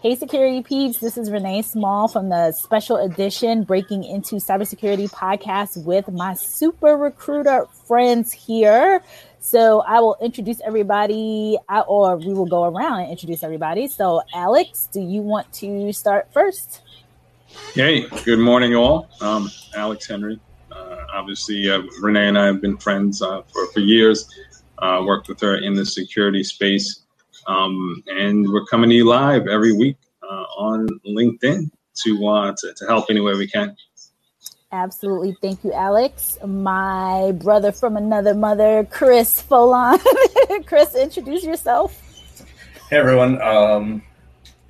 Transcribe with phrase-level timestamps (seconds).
[0.00, 0.98] Hey, security peeps.
[0.98, 6.96] This is Renee Small from the special edition Breaking Into Cybersecurity podcast with my super
[6.96, 9.02] recruiter friends here.
[9.40, 13.88] So I will introduce everybody, or we will go around and introduce everybody.
[13.88, 16.82] So, Alex, do you want to start first?
[17.74, 19.08] Hey, good morning, all.
[19.20, 20.38] Um, Alex Henry.
[20.70, 24.28] Uh, obviously, uh, Renee and I have been friends uh, for, for years.
[24.78, 27.00] Uh, worked with her in the security space.
[27.46, 31.70] Um, and we're coming to you live every week uh, on LinkedIn
[32.04, 33.76] to, uh, to, to help any way we can.
[34.70, 35.34] Absolutely.
[35.40, 36.36] Thank you, Alex.
[36.46, 39.98] My brother from another mother, Chris Foulon.
[40.66, 41.98] Chris, introduce yourself.
[42.90, 43.40] Hey, everyone.
[43.40, 44.02] Um,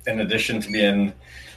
[0.07, 1.13] in addition to being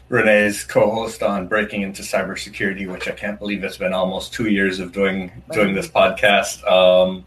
[0.08, 4.80] Renee's co-host on Breaking into Cybersecurity, which I can't believe it's been almost two years
[4.80, 6.68] of doing doing this podcast.
[6.70, 7.24] Um,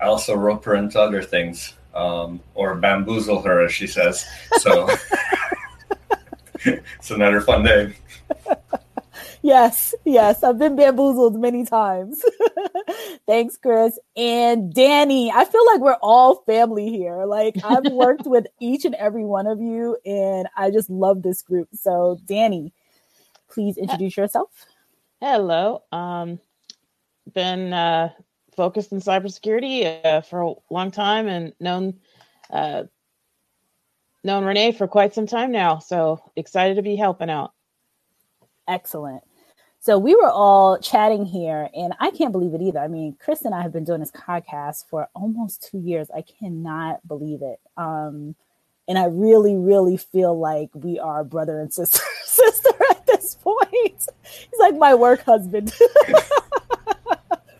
[0.00, 4.24] I also rope her into other things um, or bamboozle her, as she says.
[4.58, 4.88] So
[6.64, 7.94] it's another fun day.
[9.42, 12.22] yes, yes, I've been bamboozled many times.
[13.26, 15.30] Thanks, Chris and Danny.
[15.30, 17.24] I feel like we're all family here.
[17.24, 21.42] Like I've worked with each and every one of you, and I just love this
[21.42, 21.68] group.
[21.74, 22.72] So, Danny,
[23.50, 24.50] please introduce yourself.
[25.20, 25.82] Hello.
[25.90, 26.38] Um,
[27.34, 28.10] been uh,
[28.58, 31.94] focused in cybersecurity uh, for a long time and known
[32.50, 32.82] uh,
[34.24, 35.78] known Renee for quite some time now.
[35.78, 37.52] So excited to be helping out.
[38.66, 39.22] Excellent.
[39.78, 42.80] So we were all chatting here, and I can't believe it either.
[42.80, 46.08] I mean, Chris and I have been doing this podcast for almost two years.
[46.12, 47.60] I cannot believe it.
[47.76, 48.34] Um,
[48.88, 53.70] and I really, really feel like we are brother and sister sister at this point.
[53.72, 55.72] He's like my work husband.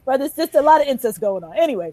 [0.08, 1.54] brother, sister, a lot of incest going on.
[1.58, 1.92] Anyway,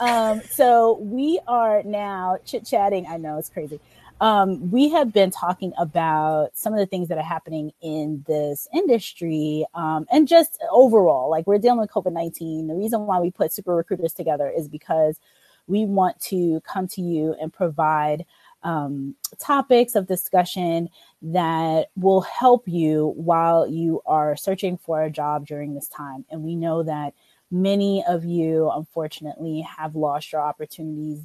[0.00, 3.04] um, so we are now chit chatting.
[3.06, 3.78] I know it's crazy.
[4.18, 8.66] Um, we have been talking about some of the things that are happening in this
[8.72, 12.66] industry um, and just overall, like we're dealing with COVID 19.
[12.66, 15.20] The reason why we put super recruiters together is because
[15.66, 18.24] we want to come to you and provide
[18.62, 20.88] um, topics of discussion
[21.20, 26.24] that will help you while you are searching for a job during this time.
[26.30, 27.12] And we know that
[27.50, 31.22] many of you unfortunately have lost your opportunities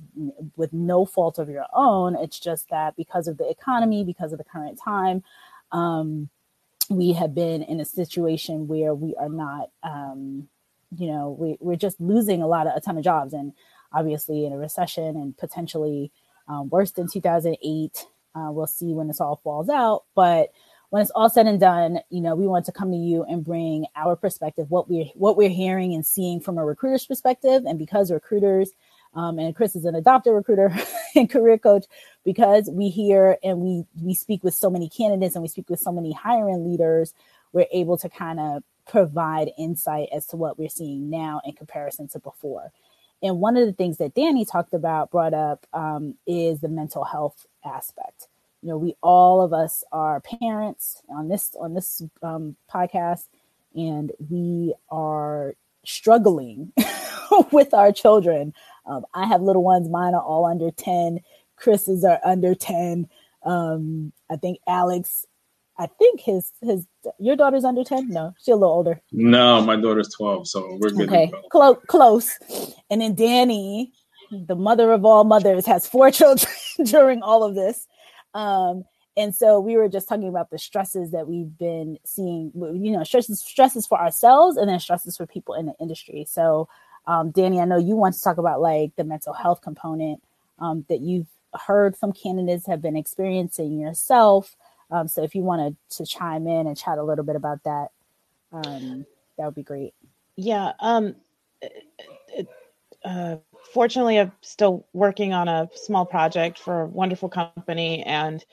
[0.55, 2.15] with no fault of your own.
[2.15, 5.23] It's just that because of the economy because of the current time
[5.71, 6.29] um,
[6.89, 10.47] we have been in a situation where we are not um,
[10.97, 13.53] you know we, we're just losing a lot of a ton of jobs and
[13.91, 16.11] obviously in a recession and potentially
[16.47, 20.51] um, worse than 2008 uh, we'll see when this all falls out but
[20.95, 23.43] when it's all said and done, you know, we want to come to you and
[23.43, 27.63] bring our perspective, what we're what we're hearing and seeing from a recruiter's perspective.
[27.65, 28.71] And because recruiters,
[29.13, 30.73] um, and Chris is an adopted recruiter
[31.17, 31.83] and career coach,
[32.23, 35.81] because we hear and we we speak with so many candidates and we speak with
[35.81, 37.13] so many hiring leaders,
[37.51, 42.07] we're able to kind of provide insight as to what we're seeing now in comparison
[42.07, 42.71] to before.
[43.21, 47.03] And one of the things that Danny talked about, brought up, um, is the mental
[47.03, 48.29] health aspect
[48.65, 53.27] you know we all of us are parents on this on this um, podcast
[53.75, 55.53] and we are
[55.85, 56.73] struggling
[57.51, 58.55] with our children.
[58.87, 59.87] Um, i have little ones.
[59.87, 61.19] Mine are all under 10
[61.57, 63.07] chris's are under 10
[63.43, 65.25] um, i think alex
[65.77, 66.85] i think his his
[67.19, 68.99] your daughter's under 10 no she's a little older.
[69.11, 72.39] No my daughter's 12 so we're good okay Clo- close.
[72.89, 73.93] And then danny
[74.31, 76.51] the mother of all mothers has four children
[76.83, 77.87] during all of this
[78.35, 78.85] um,
[79.17, 83.03] and so we were just talking about the stresses that we've been seeing, you know,
[83.03, 86.25] stresses stresses for ourselves and then stresses for people in the industry.
[86.29, 86.67] So,
[87.07, 90.21] um, Danny, I know you want to talk about like the mental health component
[90.59, 91.27] um, that you've
[91.65, 94.57] heard some candidates have been experiencing yourself.
[94.91, 97.87] Um, so, if you wanted to chime in and chat a little bit about that,
[98.51, 99.05] um,
[99.37, 99.93] that would be great.
[100.35, 100.73] Yeah.
[100.81, 101.15] Um,
[103.05, 103.37] uh,
[103.73, 108.43] fortunately, I'm still working on a small project for a wonderful company, and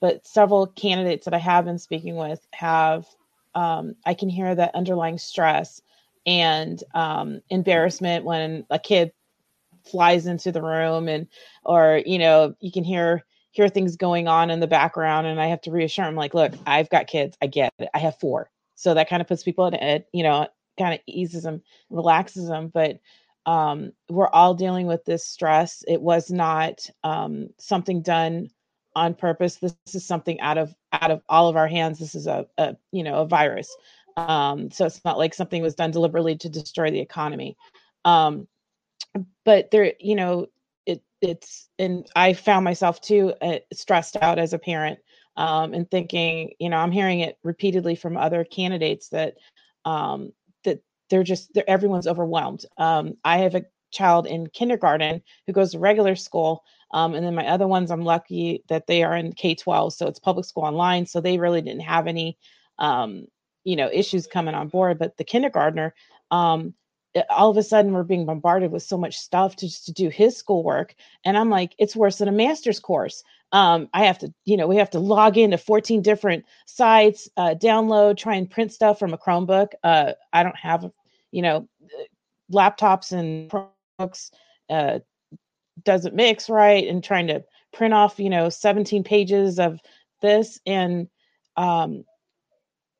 [0.00, 3.06] but several candidates that I have been speaking with have
[3.54, 5.82] um, I can hear that underlying stress
[6.26, 9.12] and um, embarrassment when a kid
[9.84, 11.26] flies into the room and
[11.64, 15.46] or you know you can hear hear things going on in the background and I
[15.46, 17.36] have to reassure them like look I've got kids.
[17.40, 17.88] I get it.
[17.94, 18.50] I have four.
[18.74, 20.46] So that kind of puts people at you know
[20.78, 23.00] kind of eases them relaxes them but
[23.46, 25.82] um, we're all dealing with this stress.
[25.86, 28.50] It was not um, something done
[28.94, 29.56] on purpose.
[29.56, 31.98] This is something out of out of all of our hands.
[31.98, 33.74] This is a, a you know a virus.
[34.16, 37.56] Um, so it's not like something was done deliberately to destroy the economy.
[38.04, 38.48] Um,
[39.44, 40.46] but there, you know,
[40.86, 44.98] it it's and I found myself too uh, stressed out as a parent
[45.36, 49.36] um, and thinking, you know, I'm hearing it repeatedly from other candidates that
[49.84, 50.32] um,
[51.10, 52.64] they're just they're, everyone's overwhelmed.
[52.76, 56.64] Um, I have a child in kindergarten who goes to regular school.
[56.92, 59.94] Um, and then my other ones, I'm lucky that they are in K 12.
[59.94, 61.06] So it's public school online.
[61.06, 62.38] So they really didn't have any,
[62.78, 63.26] um,
[63.64, 64.98] you know, issues coming on board.
[64.98, 65.94] But the kindergartner,
[66.30, 66.74] um,
[67.30, 70.08] all of a sudden we're being bombarded with so much stuff to just to do
[70.08, 70.94] his schoolwork.
[71.24, 73.22] And I'm like, it's worse than a master's course.
[73.52, 77.54] Um, I have to, you know, we have to log into 14 different sites, uh,
[77.54, 79.68] download, try and print stuff from a Chromebook.
[79.82, 80.90] Uh, I don't have,
[81.32, 81.68] you know,
[82.52, 84.30] laptops and books
[84.70, 84.98] uh,
[85.84, 86.86] doesn't mix right?
[86.86, 89.80] And trying to print off you know 17 pages of
[90.20, 90.58] this.
[90.66, 91.08] And
[91.56, 92.04] um,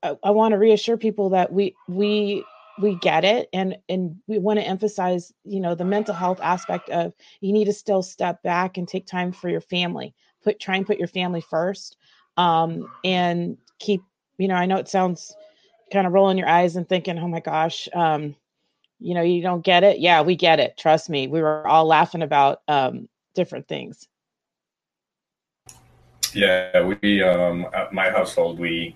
[0.03, 2.45] I, I want to reassure people that we we
[2.81, 3.49] we get it.
[3.53, 7.67] And and we want to emphasize you know the mental health aspect of you need
[7.67, 10.15] to still step back and take time for your family.
[10.43, 11.97] Put try and put your family first
[12.39, 14.03] um, and keep
[14.39, 15.37] you know i know it sounds
[15.93, 18.35] kind of rolling your eyes and thinking oh my gosh um,
[18.99, 19.99] you know you don't get it?
[19.99, 24.09] Yeah we get it trust me we were all laughing about um, different things.
[26.35, 28.95] Yeah we um at my household we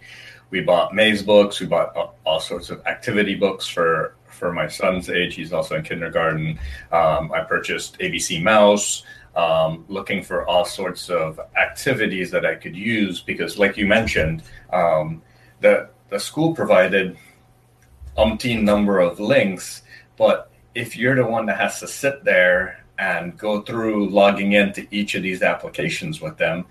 [0.50, 5.08] we bought maze books we bought all sorts of activity books for for my son's
[5.08, 6.58] age he's also in kindergarten.
[6.90, 9.04] Um, i purchased abc mouse
[9.34, 14.42] um, looking for all sorts of activities that i could use because like you mentioned
[14.72, 15.22] um,
[15.60, 17.16] the the school provided
[18.16, 19.82] umpteen number of links
[20.16, 24.86] but if you're the one that has to sit there and go through logging into
[24.90, 26.64] each of these applications with them,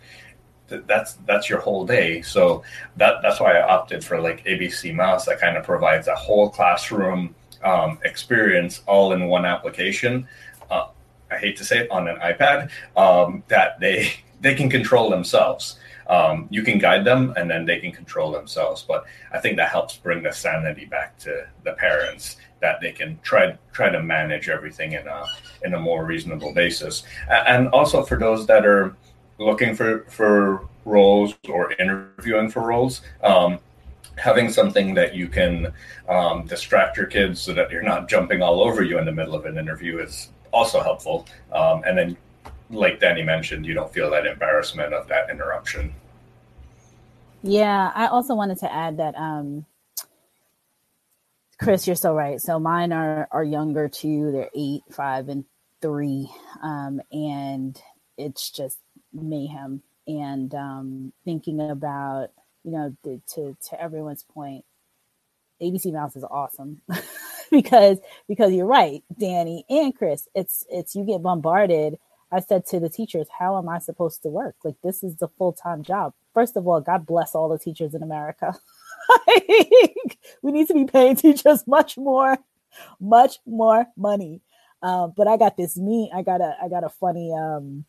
[0.67, 2.21] that's that's your whole day.
[2.21, 2.63] So
[2.95, 5.25] that that's why I opted for like ABC Mouse.
[5.25, 10.27] That kind of provides a whole classroom um, experience all in one application.
[10.69, 10.87] Uh,
[11.29, 15.77] I hate to say it on an iPad um, that they they can control themselves.
[16.11, 18.83] Um, you can guide them and then they can control themselves.
[18.87, 23.17] But I think that helps bring the sanity back to the parents that they can
[23.23, 25.25] try try to manage everything in a
[25.63, 27.03] in a more reasonable basis.
[27.29, 28.95] And also for those that are
[29.39, 33.01] looking for for roles or interviewing for roles.
[33.23, 33.59] Um,
[34.17, 35.73] having something that you can
[36.07, 39.35] um, distract your kids so that you're not jumping all over you in the middle
[39.35, 41.25] of an interview is also helpful.
[41.51, 42.17] Um, and then,
[42.69, 45.93] like Danny mentioned, you don't feel that embarrassment of that interruption.
[47.43, 49.65] Yeah, I also wanted to add that um,
[51.61, 52.41] Chris, you're so right.
[52.41, 54.31] So mine are are younger too.
[54.31, 55.45] They're eight, five, and
[55.81, 56.29] three,
[56.63, 57.81] um, and
[58.17, 58.79] it's just
[59.13, 59.83] mayhem.
[60.07, 62.29] And um, thinking about
[62.63, 64.65] you know the, to to everyone's point,
[65.61, 66.81] ABC Mouse is awesome
[67.51, 70.27] because because you're right, Danny and Chris.
[70.35, 71.99] It's it's you get bombarded.
[72.31, 74.55] I said to the teachers, "How am I supposed to work?
[74.63, 77.93] Like this is the full time job." First of all, God bless all the teachers
[77.93, 78.53] in America.
[80.41, 82.37] we need to be paying teachers much more,
[82.99, 84.41] much more money.
[84.81, 86.11] Um, but I got this me.
[86.13, 87.85] I got a I got a funny um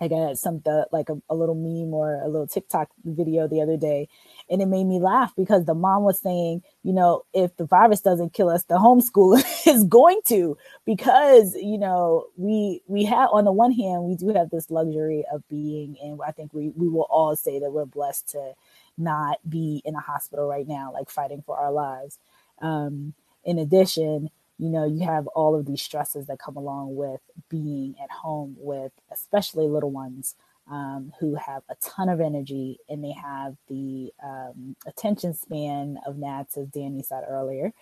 [0.00, 3.60] I got some the, like a, a little meme or a little TikTok video the
[3.60, 4.08] other day,
[4.50, 8.00] and it made me laugh because the mom was saying, you know, if the virus
[8.00, 10.56] doesn't kill us, the homeschool is going to,
[10.86, 15.24] because you know we we have on the one hand we do have this luxury
[15.32, 18.54] of being, and I think we we will all say that we're blessed to
[18.98, 22.18] not be in a hospital right now, like fighting for our lives.
[22.60, 23.14] Um,
[23.44, 24.30] in addition,
[24.60, 28.54] you know, you have all of these stresses that come along with being at home
[28.58, 30.34] with, especially little ones
[30.70, 36.18] um, who have a ton of energy and they have the um, attention span of
[36.18, 37.72] gnats, as Danny said earlier.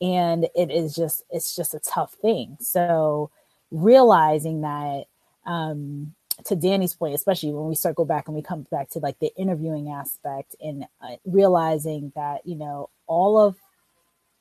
[0.00, 2.56] And it is just, it's just a tough thing.
[2.60, 3.30] So
[3.70, 5.04] realizing that
[5.46, 6.14] um,
[6.46, 9.32] to Danny's point, especially when we circle back and we come back to like the
[9.36, 13.56] interviewing aspect and uh, realizing that you know all of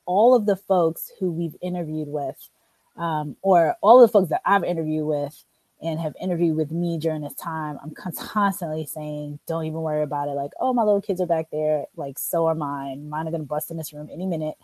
[0.06, 2.38] all of the folks who we've interviewed with,
[2.98, 5.44] um, or all the folks that I've interviewed with
[5.82, 10.30] and have interviewed with me during this time, I'm constantly saying, "Don't even worry about
[10.30, 11.86] it." Like, "Oh, my little kids are back there.
[11.96, 13.10] Like, so are mine.
[13.10, 14.56] Mine are gonna bust in this room any minute."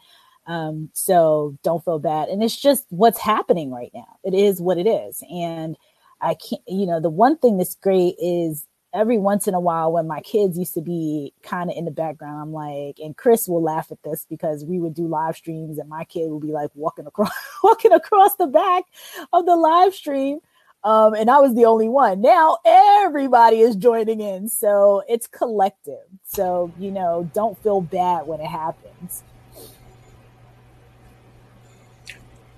[0.47, 2.29] Um, so don't feel bad.
[2.29, 4.17] And it's just what's happening right now.
[4.23, 5.77] It is what it is, and
[6.21, 9.91] I can't, you know, the one thing that's great is every once in a while
[9.91, 13.47] when my kids used to be kind of in the background, I'm like, and Chris
[13.47, 16.51] will laugh at this because we would do live streams and my kid would be
[16.51, 17.31] like walking across
[17.63, 18.85] walking across the back
[19.33, 20.39] of the live stream.
[20.83, 22.21] Um, and I was the only one.
[22.21, 24.47] Now everybody is joining in.
[24.47, 26.05] So it's collective.
[26.23, 29.23] So, you know, don't feel bad when it happens.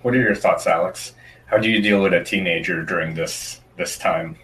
[0.03, 1.13] What are your thoughts, Alex?
[1.51, 4.37] how do you deal with a teenager during this this time?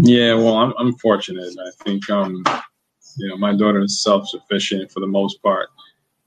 [0.00, 1.54] Yeah, well, I'm, I'm fortunate.
[1.58, 2.44] I think, um,
[3.16, 5.68] you know, my daughter is self sufficient for the most part.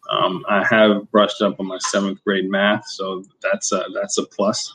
[0.10, 4.26] Um, I have brushed up on my seventh grade math, so that's a, that's a
[4.28, 4.74] plus.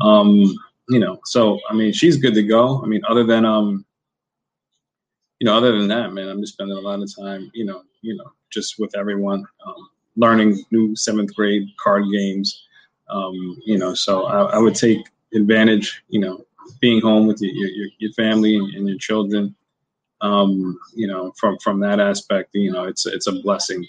[0.00, 0.54] Um,
[0.88, 2.82] you know, so I mean, she's good to go.
[2.82, 3.84] I mean, other than um,
[5.40, 7.82] you know, other than that, man, I'm just spending a lot of time, you know,
[8.02, 12.64] you know, just with everyone, um, learning new seventh grade card games.
[13.08, 16.45] Um, you know, so I, I would take advantage, you know,
[16.80, 19.54] being home with your your, your family and your children.
[20.20, 23.86] Um, you know, from from that aspect, you know, it's it's a blessing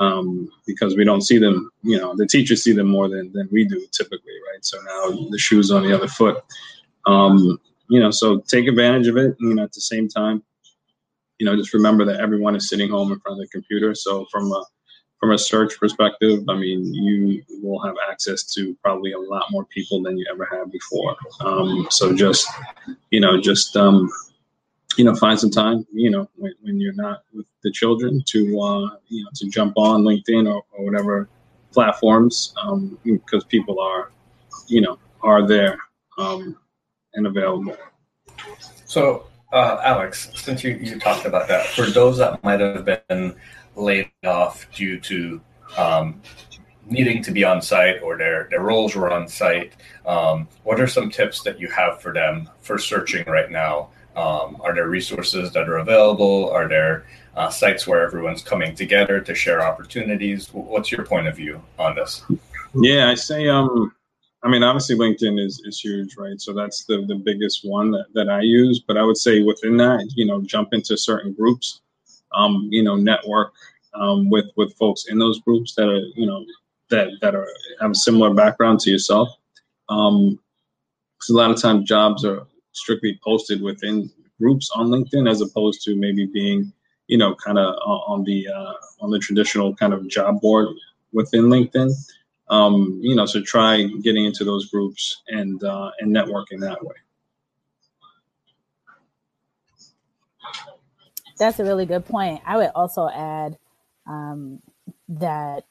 [0.00, 1.70] um, because we don't see them.
[1.82, 4.64] You know, the teachers see them more than than we do typically, right?
[4.64, 6.42] So now the shoes on the other foot.
[7.06, 7.58] Um,
[7.90, 9.36] you know, so take advantage of it.
[9.40, 10.42] You know, at the same time,
[11.38, 13.94] you know, just remember that everyone is sitting home in front of the computer.
[13.94, 14.64] So from a
[15.20, 19.64] from a search perspective, I mean, you will have access to probably a lot more
[19.64, 21.16] people than you ever had before.
[21.40, 22.48] Um, so just,
[23.10, 24.10] you know, just um,
[24.96, 28.60] you know, find some time, you know, when, when you're not with the children to,
[28.60, 31.28] uh, you know, to jump on LinkedIn or, or whatever
[31.72, 34.10] platforms, um, because people are,
[34.66, 35.78] you know, are there
[36.18, 36.56] um,
[37.14, 37.76] and available.
[38.86, 43.36] So, uh, Alex, since you, you talked about that, for those that might have been
[43.78, 45.40] laid off due to
[45.76, 46.20] um,
[46.86, 49.74] needing to be on site or their, their roles were on site,
[50.06, 54.56] um, what are some tips that you have for them for searching right now um,
[54.62, 56.50] are there resources that are available?
[56.50, 57.06] Are there
[57.36, 60.48] uh, sites where everyone's coming together to share opportunities?
[60.52, 62.24] What's your point of view on this?
[62.74, 63.94] Yeah, I say, um,
[64.42, 66.40] I mean, obviously LinkedIn is, is huge, right?
[66.40, 68.80] So that's the, the biggest one that, that I use.
[68.80, 71.80] But I would say within that, you know, jump into certain groups,
[72.32, 73.52] um, you know, network
[73.94, 76.44] um, with with folks in those groups that are, you know,
[76.90, 77.48] that that are
[77.80, 79.28] have a similar background to yourself.
[79.88, 80.38] Um,
[81.18, 85.82] because a lot of times jobs are strictly posted within groups on LinkedIn as opposed
[85.82, 86.72] to maybe being,
[87.08, 90.68] you know, kind of on the uh, on the traditional kind of job board
[91.12, 91.92] within LinkedIn.
[92.50, 96.94] Um, you know, so try getting into those groups and uh, and networking that way.
[101.38, 102.42] That's a really good point.
[102.44, 103.58] I would also add
[104.06, 104.60] um,
[105.08, 105.64] that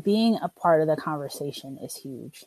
[0.00, 2.44] being a part of the conversation is huge.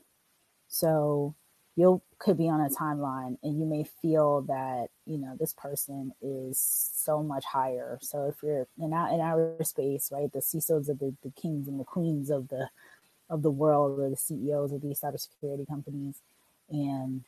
[0.68, 1.36] So
[1.80, 6.14] you could be on a timeline and you may feel that you know this person
[6.22, 10.90] is so much higher so if you're in our, in our space right the CISOs
[10.90, 12.70] of the, the kings and the queens of the
[13.30, 16.16] of the world or the CEOs of these cybersecurity companies
[16.70, 17.24] and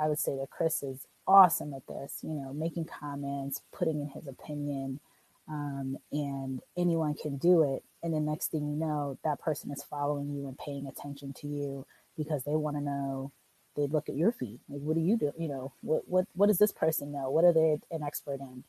[0.00, 4.08] I would say that Chris is awesome at this you know making comments putting in
[4.08, 5.00] his opinion
[5.48, 9.82] um, and anyone can do it and the next thing you know that person is
[9.82, 11.86] following you and paying attention to you
[12.16, 13.32] because they want to know
[13.76, 14.60] they look at your feed.
[14.68, 15.32] Like, what do you do?
[15.36, 17.30] You know, what what what does this person know?
[17.30, 18.64] What are they an expert in?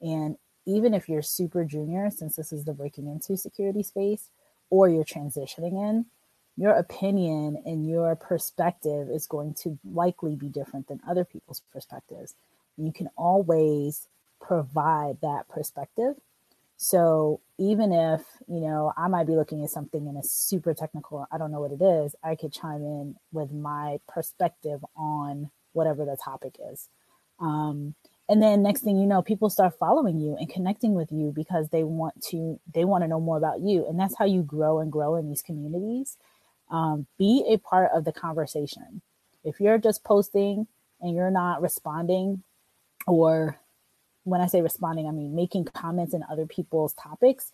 [0.00, 4.30] And even if you're super junior, since this is the breaking into security space,
[4.70, 6.06] or you're transitioning in,
[6.58, 12.34] your opinion and your perspective is going to likely be different than other people's perspectives.
[12.76, 14.08] And you can always
[14.40, 16.16] provide that perspective
[16.78, 21.26] so even if, you know, I might be looking at something in a super technical,
[21.30, 26.04] I don't know what it is, I could chime in with my perspective on whatever
[26.04, 26.88] the topic is.
[27.40, 27.96] Um,
[28.28, 31.70] and then next thing you know, people start following you and connecting with you because
[31.70, 33.84] they want to they want to know more about you.
[33.88, 36.16] And that's how you grow and grow in these communities.
[36.70, 39.00] Um, be a part of the conversation.
[39.44, 40.66] If you're just posting
[41.00, 42.42] and you're not responding
[43.06, 43.58] or
[44.24, 47.52] when I say responding, I mean making comments in other people's topics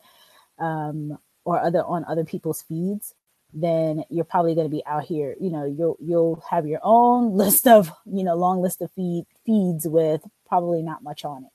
[0.59, 3.14] um, or other on other people's feeds,
[3.52, 5.37] then you're probably going to be out here.
[5.40, 9.26] You know, you'll you'll have your own list of you know long list of feed
[9.47, 11.50] feeds with probably not much on it.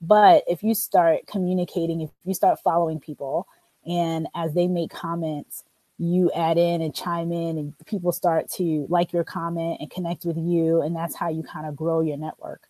[0.00, 3.46] But if you start communicating, if you start following people,
[3.86, 5.64] and as they make comments,
[6.02, 10.24] you add in and chime in, and people start to like your comment and connect
[10.24, 12.62] with you, and that's how you kind of grow your network.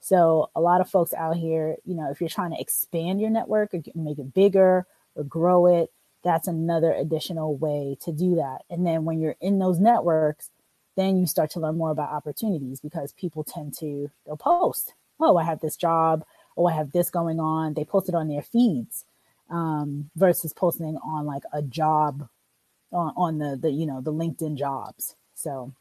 [0.00, 3.28] So a lot of folks out here, you know, if you're trying to expand your
[3.28, 5.90] network or make it bigger or grow it,
[6.24, 8.62] that's another additional way to do that.
[8.70, 10.50] And then when you're in those networks,
[10.96, 15.36] then you start to learn more about opportunities because people tend to they'll post, oh,
[15.36, 16.24] I have this job,
[16.56, 17.74] oh, I have this going on.
[17.74, 19.04] They post it on their feeds
[19.50, 22.28] um, versus posting on like a job
[22.92, 25.16] on, on the the you know the LinkedIn jobs.
[25.34, 25.72] So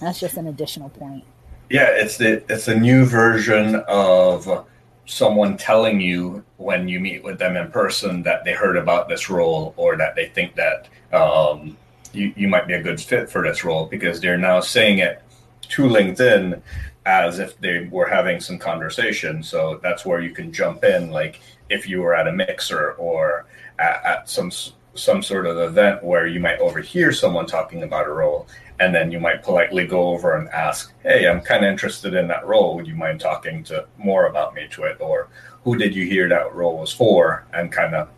[0.00, 1.24] that's just an additional point.
[1.70, 4.66] Yeah, it's the it's a new version of
[5.08, 9.30] someone telling you when you meet with them in person that they heard about this
[9.30, 11.76] role or that they think that um,
[12.12, 15.22] you, you might be a good fit for this role because they're now saying it
[15.62, 16.60] to LinkedIn
[17.06, 19.42] as if they were having some conversation.
[19.42, 21.40] So that's where you can jump in, like
[21.70, 23.46] if you were at a mixer or
[23.78, 24.50] at, at some
[24.94, 28.48] some sort of event where you might overhear someone talking about a role
[28.80, 32.28] and then you might politely go over and ask hey i'm kind of interested in
[32.28, 32.76] that role.
[32.76, 35.00] Would you mind talking to more about me to it?
[35.00, 35.28] Or
[35.64, 37.46] who did you hear that role was for?
[37.52, 38.08] and kind of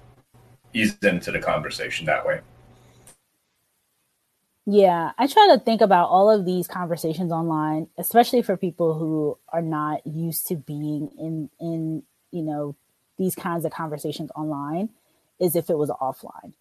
[0.73, 2.41] ease into the conversation that way.
[4.67, 9.37] Yeah i try to think about all of these conversations online especially for people who
[9.49, 12.77] are not used to being in in you know
[13.19, 14.91] these kinds of conversations online
[15.41, 16.53] is if it was offline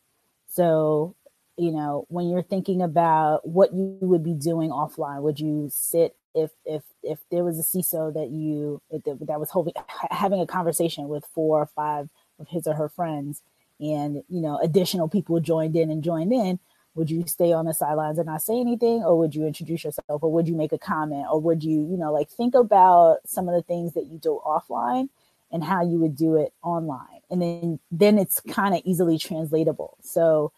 [0.60, 1.16] so,
[1.56, 6.18] you know, when you're thinking about what you would be doing offline, would you sit
[6.36, 9.74] if if if there was a CISO that you that was holding,
[10.12, 13.42] having a conversation with four or five of his or her friends,
[13.80, 16.60] and you know additional people joined in and joined in,
[16.94, 20.22] would you stay on the sidelines and not say anything, or would you introduce yourself,
[20.22, 23.48] or would you make a comment, or would you you know like think about some
[23.48, 25.08] of the things that you do offline
[25.52, 27.22] and how you would do it online.
[27.30, 29.98] And then then it's kind of easily translatable.
[30.02, 30.52] So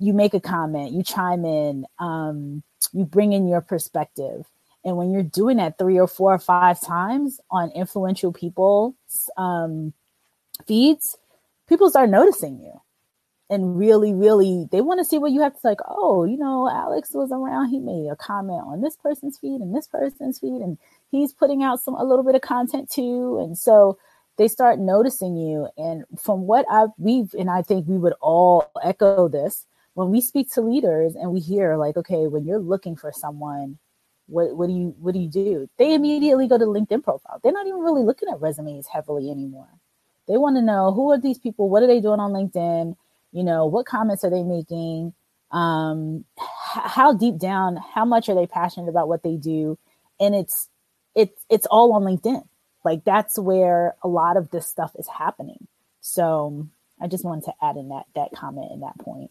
[0.00, 4.46] you make a comment you chime in um, you bring in your perspective.
[4.84, 8.94] And when you're doing that three or four or five times on influential people's
[9.36, 9.92] um,
[10.66, 11.16] feeds
[11.68, 12.80] people start noticing you.
[13.50, 16.70] And really really they want to see what you have to like oh you know
[16.70, 17.68] alex was around.
[17.68, 20.62] He made a comment on this person's feed and this person's feed.
[20.62, 20.78] And
[21.12, 23.38] he's putting out some a little bit of content too.
[23.40, 23.98] And so
[24.38, 25.68] they start noticing you.
[25.76, 30.20] And from what i've we've and i think we would all echo this when we
[30.20, 33.78] speak to leaders and we hear like okay when you're looking for someone
[34.32, 35.68] what what do you what do you do?
[35.78, 37.40] They immediately go to linkedin profile.
[37.42, 39.68] They're not even really looking at resumes heavily anymore.
[40.28, 41.68] They want to know who are these people?
[41.68, 42.96] What are they doing on linkedin?
[43.32, 45.14] You know what comments are they making?
[45.50, 49.78] Um how deep down how much are they passionate about what they do?
[50.18, 50.68] And it's
[51.14, 52.46] it's it's all on LinkedIn.
[52.84, 55.66] Like that's where a lot of this stuff is happening.
[56.00, 56.68] So
[57.00, 59.30] I just wanted to add in that that comment and that point.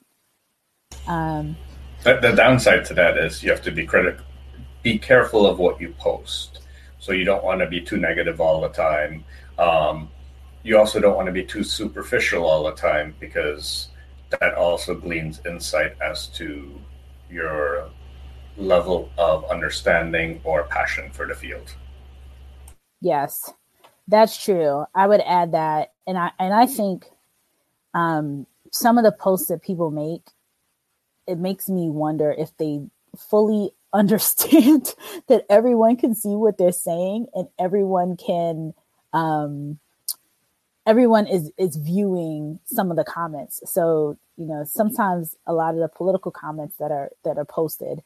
[1.07, 1.55] Um,
[2.03, 4.25] the, the downside to that is you have to be critical,
[4.83, 6.59] be careful of what you post.
[6.99, 9.25] So you don't want to be too negative all the time.
[9.57, 10.09] Um,
[10.63, 13.89] you also don't want to be too superficial all the time because
[14.39, 16.79] that also gleans insight as to
[17.29, 17.89] your
[18.57, 21.75] level of understanding or passion for the field.
[23.01, 23.51] Yes,
[24.07, 24.85] that's true.
[24.93, 27.05] I would add that, and I and I think
[27.93, 30.23] um, some of the posts that people make,
[31.27, 32.81] it makes me wonder if they
[33.17, 34.95] fully understand
[35.27, 38.73] that everyone can see what they're saying and everyone can
[39.11, 39.79] um,
[40.87, 45.81] everyone is is viewing some of the comments so you know sometimes a lot of
[45.81, 48.01] the political comments that are that are posted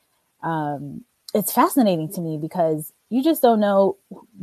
[0.46, 1.04] um,
[1.34, 3.98] it's fascinating to me because you just don't know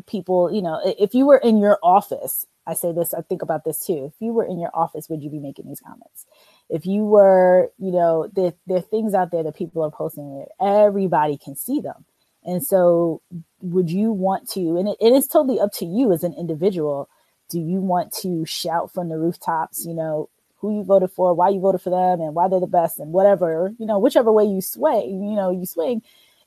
[0.07, 0.53] people.
[0.53, 3.87] You know, if you were in your office, I say this, I think about this
[3.87, 4.13] too.
[4.13, 6.27] If you were in your office, would you be making these comments?
[6.69, 10.39] If you were, you know, there, there are things out there that people are posting
[10.39, 12.05] that everybody can see them.
[12.45, 13.23] And so,
[13.61, 17.09] would you want to, and it, it is totally up to you as an individual,
[17.49, 20.29] do you want to shout from the rooftops, you know,
[20.63, 23.13] who you voted for, why you voted for them, and why they're the best, and
[23.13, 26.01] whatever, you know, whichever way you sway, you know, you swing.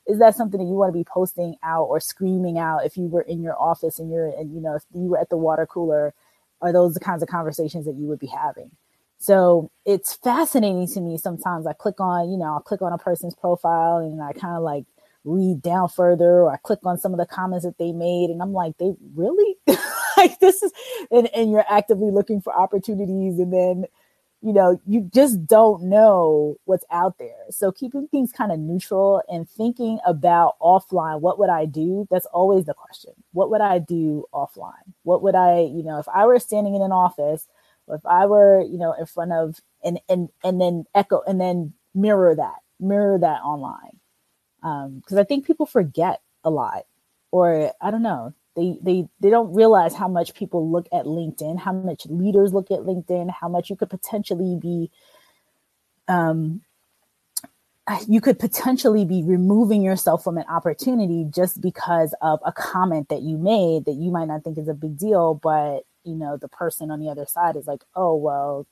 [0.08, 3.04] Is that something that you want to be posting out or screaming out if you
[3.08, 5.66] were in your office and you're, and you know, if you were at the water
[5.66, 6.14] cooler?
[6.62, 8.70] Are those the kinds of conversations that you would be having?
[9.18, 11.18] So it's fascinating to me.
[11.18, 14.56] Sometimes I click on, you know, I'll click on a person's profile and I kind
[14.56, 14.86] of like
[15.24, 18.40] read down further or I click on some of the comments that they made and
[18.40, 19.56] I'm like, they really
[20.16, 20.72] like this is
[21.10, 23.84] and, and you're actively looking for opportunities and then
[24.42, 27.44] you know, you just don't know what's out there.
[27.50, 32.06] So keeping things kind of neutral and thinking about offline, what would I do?
[32.10, 33.12] That's always the question.
[33.32, 34.92] What would I do offline?
[35.02, 37.48] What would I, you know, if I were standing in an office,
[37.88, 41.72] if I were, you know, in front of and and and then echo and then
[41.94, 43.98] mirror that, mirror that online.
[44.62, 46.84] Um, because I think people forget a lot,
[47.30, 51.58] or I don't know, they they they don't realize how much people look at linkedin
[51.58, 54.90] how much leaders look at linkedin how much you could potentially be
[56.08, 56.62] um
[58.08, 63.22] you could potentially be removing yourself from an opportunity just because of a comment that
[63.22, 66.48] you made that you might not think is a big deal but you know the
[66.48, 68.66] person on the other side is like oh well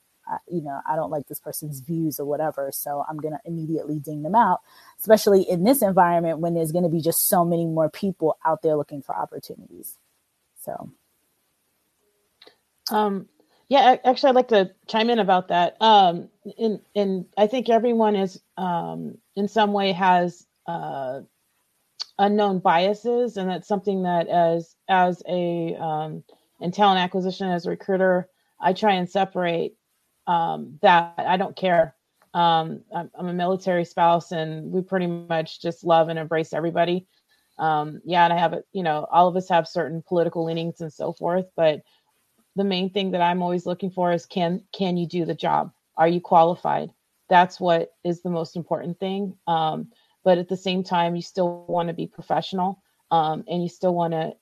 [0.48, 2.70] you know, I don't like this person's views or whatever.
[2.72, 4.60] So I'm going to immediately ding them out,
[4.98, 8.62] especially in this environment when there's going to be just so many more people out
[8.62, 9.96] there looking for opportunities.
[10.60, 10.90] So,
[12.90, 13.28] um,
[13.68, 15.76] yeah, actually, I'd like to chime in about that.
[15.80, 21.20] Um, and, and I think everyone is, um, in some way has, uh,
[22.18, 26.22] unknown biases, and that's something that as as a um,
[26.60, 28.28] in talent acquisition as a recruiter,
[28.60, 29.76] I try and separate
[30.26, 31.14] um, that.
[31.18, 31.94] I don't care.
[32.32, 37.06] Um, I'm, I'm, a military spouse, and we pretty much just love and embrace everybody.
[37.58, 38.66] Um, yeah, and I have it.
[38.72, 41.82] You know, all of us have certain political leanings and so forth, but
[42.56, 45.72] the main thing that I'm always looking for is can can you do the job?
[45.96, 46.90] Are you qualified?
[47.28, 49.37] That's what is the most important thing.
[49.46, 49.92] Um,
[50.24, 53.94] but at the same time, you still want to be professional, um, and you still
[53.94, 54.34] want to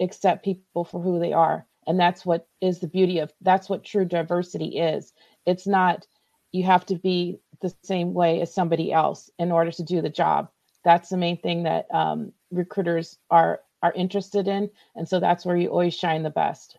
[0.00, 1.66] accept people for who they are.
[1.88, 5.12] And that's what is the beauty of that's what true diversity is.
[5.46, 6.06] It's not
[6.52, 10.10] you have to be the same way as somebody else in order to do the
[10.10, 10.48] job.
[10.84, 15.56] That's the main thing that um, recruiters are are interested in, and so that's where
[15.56, 16.78] you always shine the best.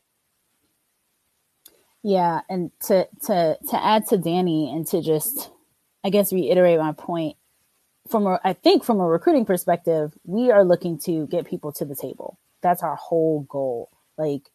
[2.03, 5.49] Yeah, and to to to add to Danny and to just
[6.03, 7.35] I guess reiterate my point
[8.07, 11.85] from a I think from a recruiting perspective, we are looking to get people to
[11.85, 12.39] the table.
[12.61, 13.89] That's our whole goal.
[14.17, 14.49] Like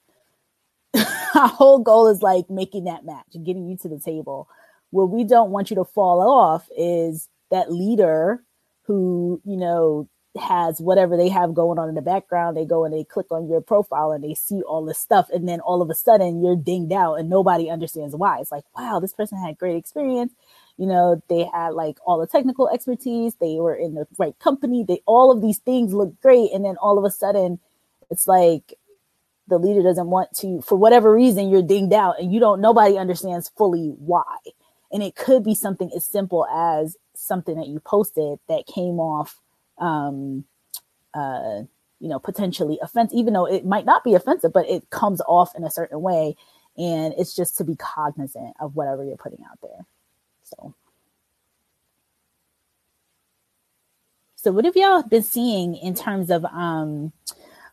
[1.38, 4.48] our whole goal is like making that match and getting you to the table.
[4.90, 8.44] Where we don't want you to fall off is that leader
[8.86, 10.08] who, you know,
[10.40, 12.56] has whatever they have going on in the background.
[12.56, 15.28] They go and they click on your profile and they see all this stuff.
[15.32, 18.40] And then all of a sudden you're dinged out and nobody understands why.
[18.40, 20.32] It's like, wow, this person had great experience.
[20.76, 23.34] You know, they had like all the technical expertise.
[23.40, 24.84] They were in the right company.
[24.86, 26.52] They, all of these things look great.
[26.52, 27.60] And then all of a sudden
[28.10, 28.74] it's like
[29.48, 32.96] the leader doesn't want to, for whatever reason, you're dinged out and you don't, nobody
[32.96, 34.36] understands fully why.
[34.92, 39.40] And it could be something as simple as something that you posted that came off
[39.78, 40.44] um,
[41.12, 41.62] uh,
[42.00, 45.54] you know, potentially offensive, even though it might not be offensive, but it comes off
[45.56, 46.36] in a certain way.
[46.76, 49.86] And it's just to be cognizant of whatever you're putting out there.
[50.42, 50.74] So,
[54.36, 57.12] so what have y'all been seeing in terms of um,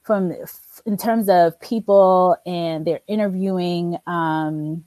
[0.03, 0.33] from
[0.85, 4.83] in terms of people and their interviewing, um,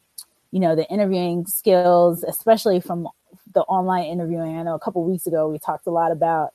[0.51, 3.09] you know, the interviewing skills, especially from
[3.55, 4.57] the online interviewing.
[4.57, 6.53] I know a couple weeks ago we talked a lot about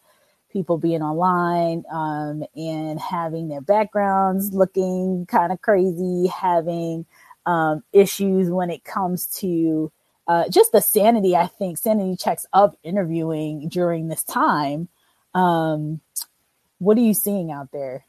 [0.52, 7.06] people being online um, and having their backgrounds looking kind of crazy, having
[7.46, 9.92] um, issues when it comes to
[10.28, 14.88] uh, just the sanity, I think, sanity checks of interviewing during this time.
[15.34, 16.02] Um,
[16.78, 18.06] what are you seeing out there?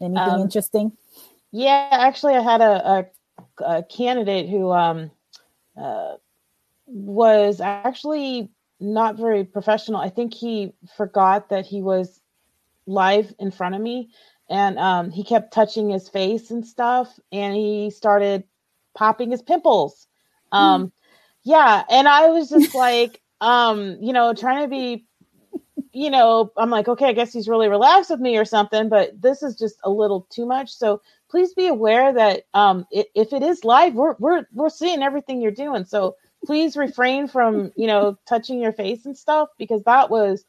[0.00, 0.92] Anything um, interesting?
[1.52, 3.06] Yeah, actually, I had a,
[3.60, 5.10] a, a candidate who um,
[5.76, 6.14] uh,
[6.86, 10.00] was actually not very professional.
[10.00, 12.20] I think he forgot that he was
[12.86, 14.10] live in front of me
[14.50, 18.44] and um, he kept touching his face and stuff and he started
[18.94, 20.06] popping his pimples.
[20.52, 20.92] Um, mm.
[21.44, 21.82] Yeah.
[21.90, 25.06] And I was just like, um, you know, trying to be,
[25.94, 29.20] you know, I'm like, okay, I guess he's really relaxed with me or something, but
[29.20, 30.74] this is just a little too much.
[30.74, 35.02] So please be aware that um, it, if it is live, we're, we're, we're seeing
[35.02, 35.84] everything you're doing.
[35.84, 40.44] So please refrain from you know touching your face and stuff because that was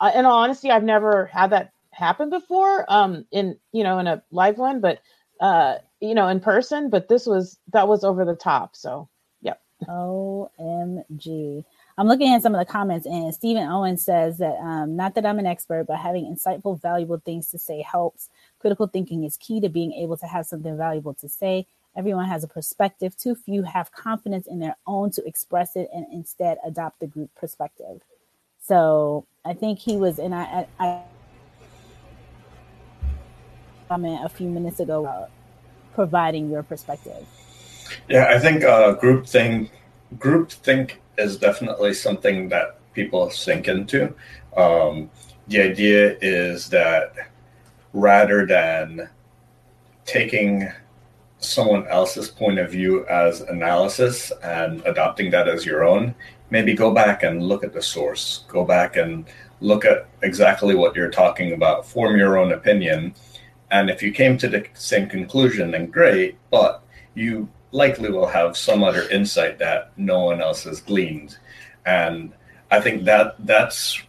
[0.00, 4.06] uh, in all honesty i've never had that happen before um in you know in
[4.06, 5.00] a live one but
[5.40, 9.08] uh you know in person but this was that was over the top so
[9.42, 11.64] yep omg
[12.00, 15.24] i'm looking at some of the comments and stephen owen says that um not that
[15.24, 19.60] i'm an expert but having insightful valuable things to say helps critical thinking is key
[19.60, 23.16] to being able to have something valuable to say Everyone has a perspective.
[23.16, 27.30] Too few have confidence in their own to express it and instead adopt the group
[27.34, 28.00] perspective.
[28.62, 31.02] So I think he was, and I, I,
[33.88, 35.30] comment a few minutes ago about
[35.94, 37.26] providing your perspective.
[38.08, 39.68] Yeah, I think uh, group thing,
[40.18, 44.14] group think is definitely something that people sink into.
[44.56, 45.10] Um,
[45.48, 47.14] the idea is that
[47.92, 49.08] rather than
[50.04, 50.70] taking
[51.38, 56.14] someone else's point of view as analysis and adopting that as your own,
[56.50, 58.44] maybe go back and look at the source.
[58.48, 59.26] Go back and
[59.60, 63.14] look at exactly what you're talking about, form your own opinion.
[63.70, 66.82] And if you came to the same conclusion, then great, but
[67.14, 71.38] you likely will have some other insight that no one else has gleaned.
[71.86, 72.32] And
[72.70, 74.02] I think that that's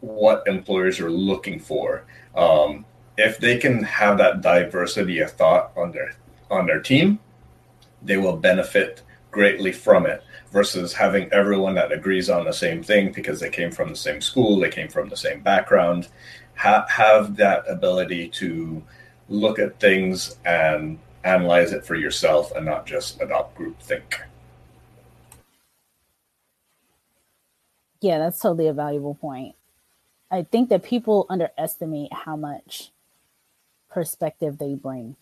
[0.00, 2.04] what employers are looking for.
[2.36, 2.84] Um,
[3.16, 6.12] if they can have that diversity of thought on their
[6.50, 7.18] on their team,
[8.02, 10.22] they will benefit greatly from it
[10.52, 14.20] versus having everyone that agrees on the same thing because they came from the same
[14.20, 16.08] school, they came from the same background,
[16.54, 18.82] ha- have that ability to
[19.28, 24.20] look at things and analyze it for yourself and not just adopt group think.
[28.00, 29.54] Yeah, that's totally a valuable point.
[30.30, 32.90] I think that people underestimate how much
[33.90, 35.16] perspective they bring.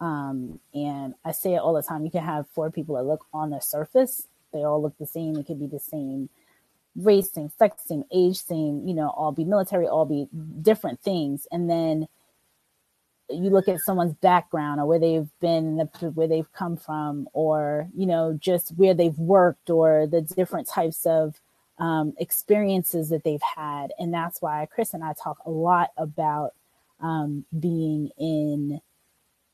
[0.00, 2.04] Um, and I say it all the time.
[2.04, 5.36] You can have four people that look on the surface, they all look the same.
[5.36, 6.28] It could be the same
[6.96, 10.28] race, same sex, same age, same, you know, all be military, all be
[10.60, 11.46] different things.
[11.50, 12.08] And then
[13.32, 15.78] you look at someone's background or where they've been,
[16.14, 21.06] where they've come from, or, you know, just where they've worked or the different types
[21.06, 21.40] of
[21.78, 23.92] um, experiences that they've had.
[23.98, 26.52] And that's why Chris and I talk a lot about
[27.00, 28.80] um, being in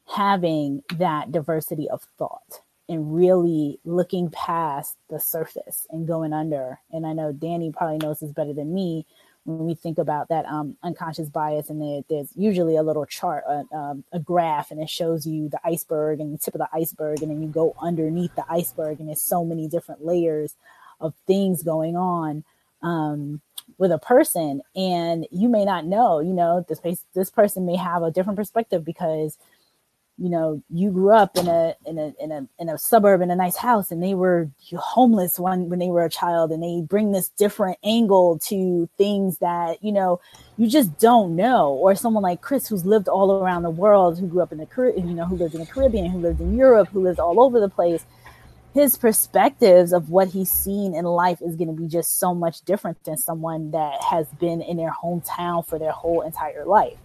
[0.07, 6.81] having that diversity of thought and really looking past the surface and going under.
[6.91, 9.05] And I know Danny probably knows this better than me
[9.49, 11.71] when we think about that um, unconscious bias.
[11.71, 15.49] And there, there's usually a little chart, a, um, a graph, and it shows you
[15.49, 19.01] the iceberg and the tip of the iceberg, and then you go underneath the iceberg,
[19.01, 20.55] and there's so many different layers
[21.01, 22.45] of things going on
[22.83, 23.41] um,
[23.79, 24.61] with a person.
[24.77, 28.85] And you may not know, you know, this this person may have a different perspective
[28.85, 29.39] because
[30.19, 33.31] you know you grew up in a in a in a in a suburb in
[33.31, 36.81] a nice house and they were homeless when when they were a child and they
[36.87, 40.21] bring this different angle to things that you know
[40.57, 41.69] you just don't know.
[41.69, 44.93] Or someone like chris who's lived all around the world who grew up in the
[44.97, 47.61] you know who lived in the caribbean who lived in europe who lived all over
[47.61, 48.05] the place
[48.75, 52.61] his perspectives of what he's seen in life is going to be just so much
[52.63, 56.97] different than someone that has been in their hometown for their whole entire life.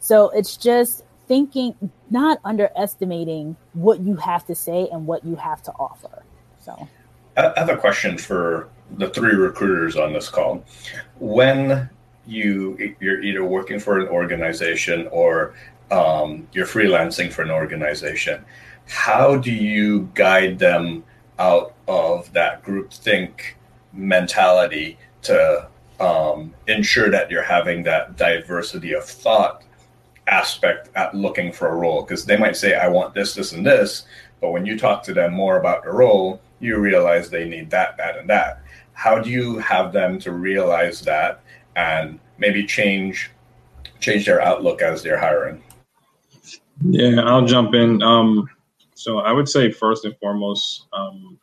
[0.00, 5.62] So it's just thinking, not underestimating what you have to say and what you have
[5.62, 6.24] to offer.
[6.58, 6.88] So,
[7.36, 10.64] I have a question for the three recruiters on this call.
[11.20, 11.88] When
[12.26, 15.54] you you're either working for an organization or
[15.92, 18.44] um, you're freelancing for an organization,
[18.88, 21.04] how do you guide them
[21.38, 23.56] out of that group think
[23.92, 25.68] mentality to
[26.00, 29.62] um, ensure that you're having that diversity of thought
[30.30, 33.66] aspect at looking for a role because they might say, I want this, this, and
[33.66, 34.04] this.
[34.40, 37.96] But when you talk to them more about the role, you realize they need that,
[37.98, 38.62] that, and that.
[38.92, 41.42] How do you have them to realize that
[41.76, 43.30] and maybe change
[43.98, 45.62] change their outlook as they're hiring?
[46.82, 48.02] Yeah, I'll jump in.
[48.02, 48.48] Um,
[48.94, 51.38] so I would say first and foremost, um,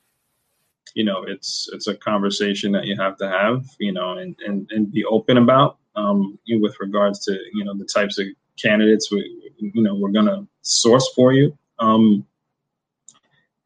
[0.96, 4.70] you know, it's it's a conversation that you have to have, you know, and and,
[4.72, 8.28] and be open about um, with regards to you know the types of
[8.62, 11.58] candidates we you know we're gonna source for you.
[11.80, 12.26] Um,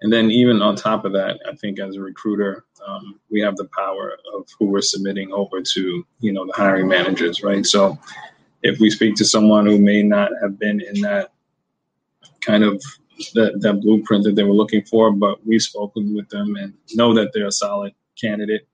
[0.01, 3.55] and then even on top of that, I think as a recruiter, um, we have
[3.55, 7.65] the power of who we're submitting over to you know the hiring managers, right?
[7.65, 7.97] So
[8.63, 11.31] if we speak to someone who may not have been in that
[12.41, 12.81] kind of
[13.33, 17.13] that, that blueprint that they were looking for, but we've spoken with them and know
[17.13, 18.67] that they're a solid candidate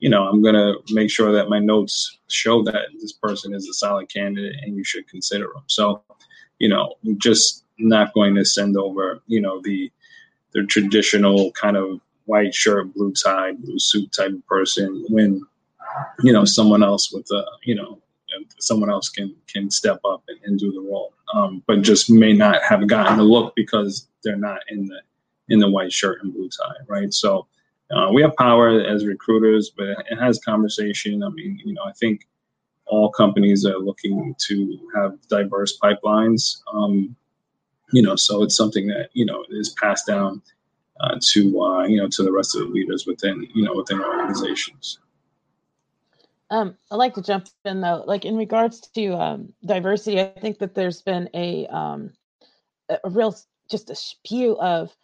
[0.00, 3.68] you know, I'm going to make sure that my notes show that this person is
[3.68, 5.62] a solid candidate and you should consider them.
[5.66, 6.02] So,
[6.58, 9.90] you know, I'm just not going to send over, you know, the
[10.52, 15.40] the traditional kind of white shirt, blue tie, blue suit type of person when,
[16.24, 18.00] you know, someone else with a, you know,
[18.58, 22.32] someone else can can step up and, and do the role, um, but just may
[22.32, 25.00] not have gotten the look because they're not in the
[25.48, 27.12] in the white shirt and blue tie, right?
[27.12, 27.46] So,
[27.94, 31.22] uh, we have power as recruiters, but it has conversation.
[31.22, 32.28] I mean, you know, I think
[32.86, 36.58] all companies are looking to have diverse pipelines.
[36.72, 37.16] Um,
[37.92, 40.42] you know, so it's something that you know is passed down
[41.00, 44.00] uh, to uh, you know to the rest of the leaders within you know within
[44.00, 44.98] organizations.
[46.50, 50.58] Um, I'd like to jump in though, like in regards to um, diversity, I think
[50.58, 52.12] that there's been a um,
[52.88, 53.36] a real
[53.70, 54.94] just a spew of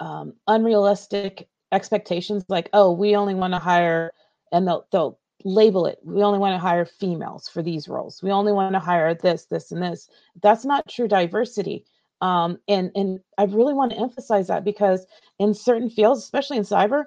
[0.00, 4.12] um, unrealistic expectations like oh we only want to hire
[4.52, 8.22] and they'll they'll label it we only want to hire females for these roles.
[8.22, 10.08] We only want to hire this this and this.
[10.42, 11.84] That's not true diversity
[12.20, 15.06] um, and and i really want to emphasize that because
[15.38, 17.04] in certain fields especially in cyber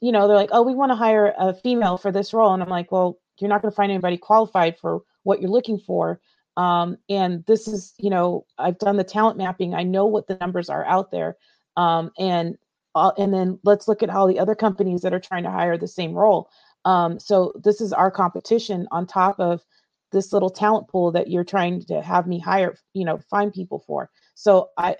[0.00, 2.62] you know they're like oh we want to hire a female for this role and
[2.62, 6.20] i'm like well you're not going to find anybody qualified for what you're looking for
[6.56, 9.74] um, and this is you know i've done the talent mapping.
[9.74, 11.36] I know what the numbers are out there
[11.76, 12.56] um, and
[12.94, 15.78] uh, and then let's look at all the other companies that are trying to hire
[15.78, 16.48] the same role.
[16.84, 19.62] Um, so this is our competition on top of
[20.12, 23.82] this little talent pool that you're trying to have me hire, you know, find people
[23.86, 24.10] for.
[24.34, 24.96] So I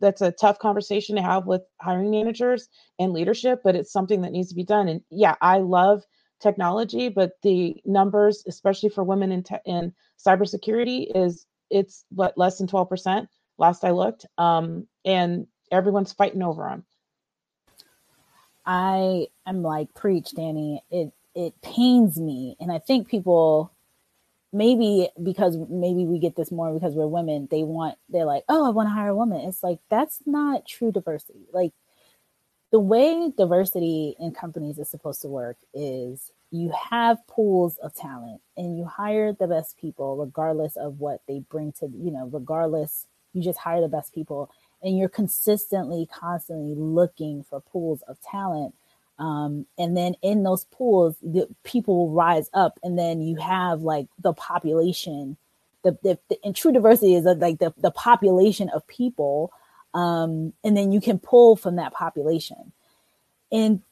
[0.00, 4.32] that's a tough conversation to have with hiring managers and leadership, but it's something that
[4.32, 4.88] needs to be done.
[4.88, 6.02] And yeah, I love
[6.40, 9.92] technology, but the numbers, especially for women in te- in
[10.24, 16.42] cybersecurity, is it's what less than twelve percent last I looked, um, and everyone's fighting
[16.42, 16.84] over them.
[18.66, 20.82] I am like, preach, Danny.
[20.90, 23.72] It it pains me, and I think people
[24.52, 28.66] maybe because maybe we get this more because we're women they want they're like oh
[28.66, 31.72] i want to hire a woman it's like that's not true diversity like
[32.72, 38.40] the way diversity in companies is supposed to work is you have pools of talent
[38.56, 43.06] and you hire the best people regardless of what they bring to you know regardless
[43.32, 44.50] you just hire the best people
[44.82, 48.74] and you're consistently constantly looking for pools of talent
[49.18, 53.82] um, and then in those pools the people will rise up and then you have
[53.82, 55.36] like the population
[55.82, 59.52] the, the, the and true diversity is like the, the population of people
[59.94, 62.72] um, and then you can pull from that population.
[63.50, 63.82] And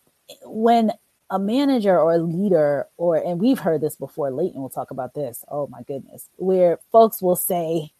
[0.45, 0.93] when
[1.31, 5.13] a manager or a leader or and we've heard this before leighton will talk about
[5.13, 7.93] this oh my goodness where folks will say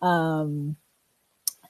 [0.00, 0.74] um,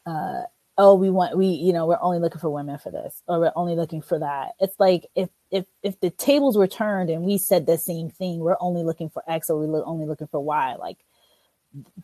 [0.06, 0.42] uh,
[0.78, 3.52] oh we want we you know we're only looking for women for this or we're
[3.56, 4.52] only looking for that.
[4.60, 8.40] It's like if if if the tables were turned and we said the same thing
[8.40, 10.98] we're only looking for x or we're only looking for y like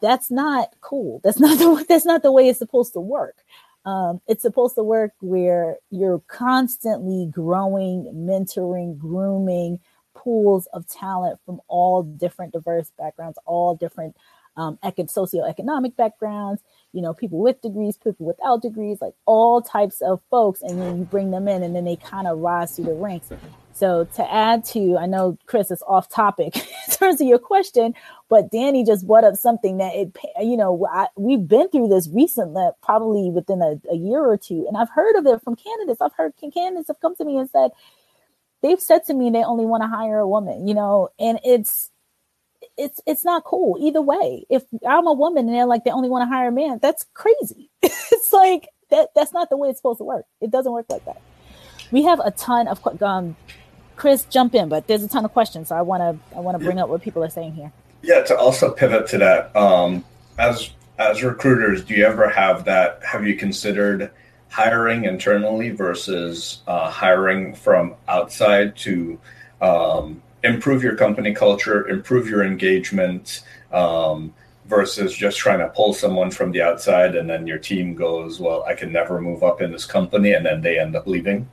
[0.01, 1.21] that's not cool.
[1.25, 3.37] That's not the that's not the way it's supposed to work.
[3.85, 9.79] Um, it's supposed to work where you're constantly growing mentoring grooming
[10.15, 14.17] pools of talent from all different diverse backgrounds all different
[14.57, 16.61] um, socioeconomic backgrounds
[16.93, 20.99] you know, people with degrees, people without degrees, like all types of folks, and then
[20.99, 23.31] you bring them in, and then they kind of rise through the ranks.
[23.73, 27.95] So to add to, I know Chris is off topic in terms of your question,
[28.29, 32.09] but Danny just brought up something that it, you know, I, we've been through this
[32.13, 36.01] recently, probably within a, a year or two, and I've heard of it from candidates.
[36.01, 37.71] I've heard candidates have come to me and said
[38.63, 41.91] they've said to me they only want to hire a woman, you know, and it's
[42.77, 44.45] it's it's not cool either way.
[44.51, 47.07] If I'm a woman and they're like they only want to hire a man, that's
[47.15, 47.71] crazy.
[47.83, 50.25] it's like that that's not the way it's supposed to work.
[50.41, 51.21] It doesn't work like that.
[51.91, 53.37] We have a ton of um
[53.97, 56.59] Chris jump in, but there's a ton of questions, so I want to I want
[56.59, 57.73] to bring up what people are saying here.
[58.03, 60.05] Yeah, to also pivot to that, um,
[60.39, 63.01] as as recruiters, do you ever have that?
[63.05, 64.11] Have you considered
[64.51, 69.19] hiring internally versus uh, hiring from outside to
[69.61, 74.33] um, improve your company culture, improve your engagement, um,
[74.69, 78.63] versus just trying to pull someone from the outside and then your team goes, well,
[78.65, 81.49] I can never move up in this company, and then they end up leaving.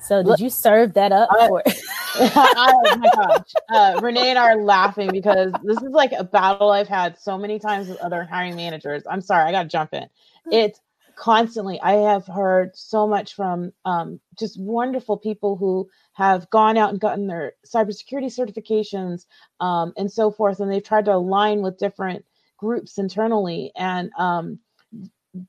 [0.00, 1.62] So did you serve that up uh, for?
[2.16, 6.70] oh my gosh, uh, Renee and I are laughing because this is like a battle
[6.70, 9.04] I've had so many times with other hiring managers.
[9.08, 10.08] I'm sorry, I got to jump in.
[10.50, 10.80] It's
[11.22, 11.80] constantly.
[11.80, 17.00] I have heard so much from um, just wonderful people who have gone out and
[17.00, 19.26] gotten their cybersecurity certifications
[19.60, 22.24] um, and so forth, and they've tried to align with different
[22.58, 23.70] groups internally.
[23.76, 24.58] And um,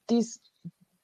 [0.08, 0.40] these,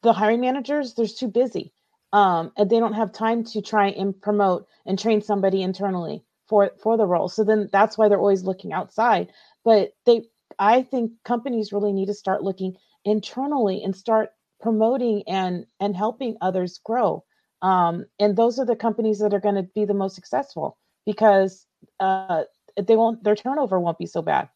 [0.03, 1.73] the hiring managers, they're too busy,
[2.13, 6.69] um, and they don't have time to try and promote and train somebody internally for
[6.79, 7.27] for the role.
[7.27, 9.31] So then that's why they're always looking outside.
[9.65, 10.25] But they,
[10.59, 14.29] I think companies really need to start looking internally and start
[14.59, 17.23] promoting and and helping others grow.
[17.61, 21.65] Um, and those are the companies that are going to be the most successful because
[21.99, 22.43] uh,
[22.81, 24.49] they won't their turnover won't be so bad.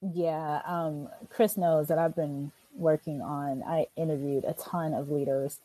[0.00, 5.60] Yeah um, chris knows that i've been working on i interviewed a ton of leaders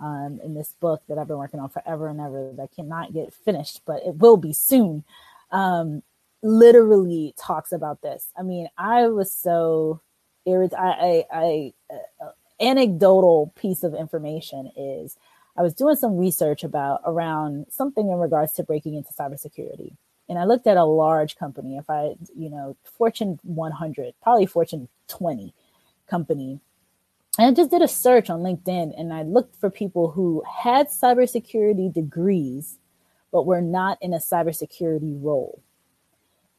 [0.00, 3.32] um, in this book that i've been working on forever and ever that cannot get
[3.32, 5.04] finished but it will be soon.
[5.52, 6.02] Um,
[6.42, 8.28] literally talks about this.
[8.36, 10.00] I mean i was so
[10.44, 11.72] irritated i i, I
[12.20, 15.16] uh, anecdotal piece of information is
[15.56, 19.96] I was doing some research about around something in regards to breaking into cybersecurity.
[20.28, 24.88] And I looked at a large company, if I, you know, Fortune 100, probably Fortune
[25.08, 25.54] 20
[26.08, 26.60] company.
[27.38, 30.88] And I just did a search on LinkedIn and I looked for people who had
[30.88, 32.78] cybersecurity degrees,
[33.30, 35.62] but were not in a cybersecurity role.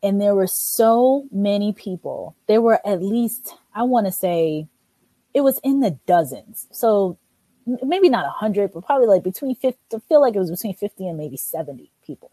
[0.01, 2.35] And there were so many people.
[2.47, 4.67] There were at least, I want to say,
[5.37, 6.65] it was in the dozens.
[6.71, 7.19] So
[7.83, 11.07] maybe not 100, but probably like between 50, I feel like it was between 50
[11.07, 12.31] and maybe 70 people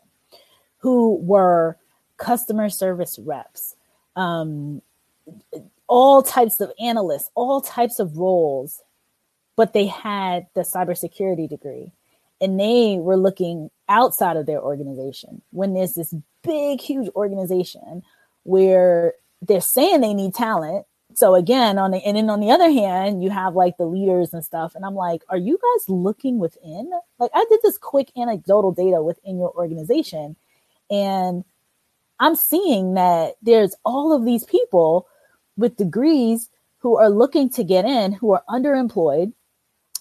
[0.78, 1.76] who were
[2.16, 3.76] customer service reps,
[4.16, 4.80] um,
[5.86, 8.80] all types of analysts, all types of roles,
[9.54, 11.92] but they had the cybersecurity degree
[12.40, 18.00] and they were looking outside of their organization when there's this big, huge organization
[18.44, 19.12] where
[19.42, 20.86] they're saying they need talent
[21.16, 24.32] so again on the and then on the other hand you have like the leaders
[24.34, 26.90] and stuff and i'm like are you guys looking within?
[27.18, 30.36] Like i did this quick anecdotal data within your organization
[30.90, 31.44] and
[32.20, 35.06] i'm seeing that there's all of these people
[35.56, 36.50] with degrees
[36.84, 39.32] who are looking to get in who are underemployed.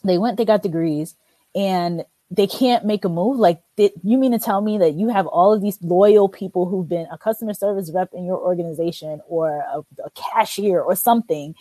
[0.04, 1.16] They went they got degrees
[1.56, 2.04] and
[2.36, 3.38] they can't make a move?
[3.38, 6.66] Like did, you mean to tell me that you have all of these loyal people
[6.66, 11.56] who've been a customer service rep in your organization or a, a cashier or something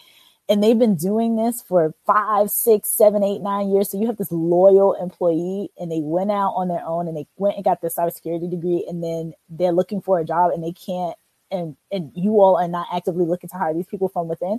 [0.49, 4.17] and they've been doing this for five six seven eight nine years so you have
[4.17, 7.81] this loyal employee and they went out on their own and they went and got
[7.81, 11.17] their cybersecurity degree and then they're looking for a job and they can't
[11.51, 14.59] and and you all are not actively looking to hire these people from within?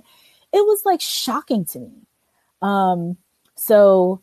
[0.52, 2.06] It was like shocking to me.
[2.62, 3.16] Um
[3.56, 4.22] so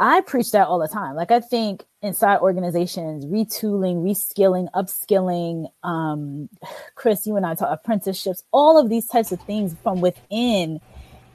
[0.00, 1.14] I preach that all the time.
[1.14, 6.48] Like I think inside organizations, retooling, reskilling, upskilling, um,
[6.94, 10.80] Chris, you and I talk apprenticeships, all of these types of things from within.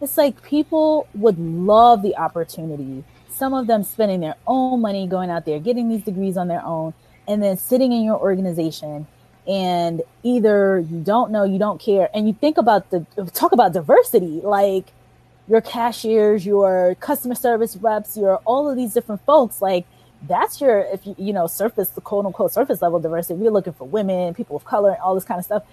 [0.02, 3.04] It's like people would love the opportunity.
[3.30, 6.66] Some of them spending their own money going out there, getting these degrees on their
[6.66, 6.96] own,
[7.28, 9.06] and then sitting in your organization
[9.48, 13.74] and either you don't know, you don't care, and you think about the talk about
[13.74, 14.88] diversity, like
[15.48, 19.86] your cashiers, your customer service reps, your all of these different folks, like
[20.28, 23.40] that's your if you you know surface the quote unquote surface level diversity.
[23.40, 25.64] We're looking for women, people of color, and all this kind of stuff.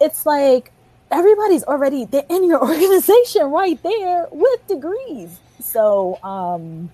[0.00, 0.72] It's like
[1.10, 5.38] everybody's already they're in your organization right there with degrees.
[5.60, 6.90] So um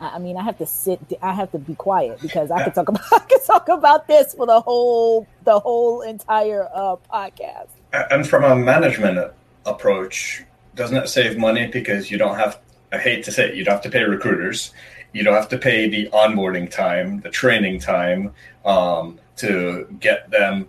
[0.00, 0.98] I mean, I have to sit.
[1.20, 3.12] I have to be quiet because I could talk about.
[3.12, 7.68] I could talk about this for the whole the whole entire uh, podcast.
[7.92, 9.32] And from a management
[9.66, 10.44] approach,
[10.74, 12.60] doesn't it save money because you don't have
[12.92, 14.72] I hate to say it, you don't have to pay recruiters,
[15.12, 18.32] you don't have to pay the onboarding time, the training time
[18.64, 20.68] um, to get them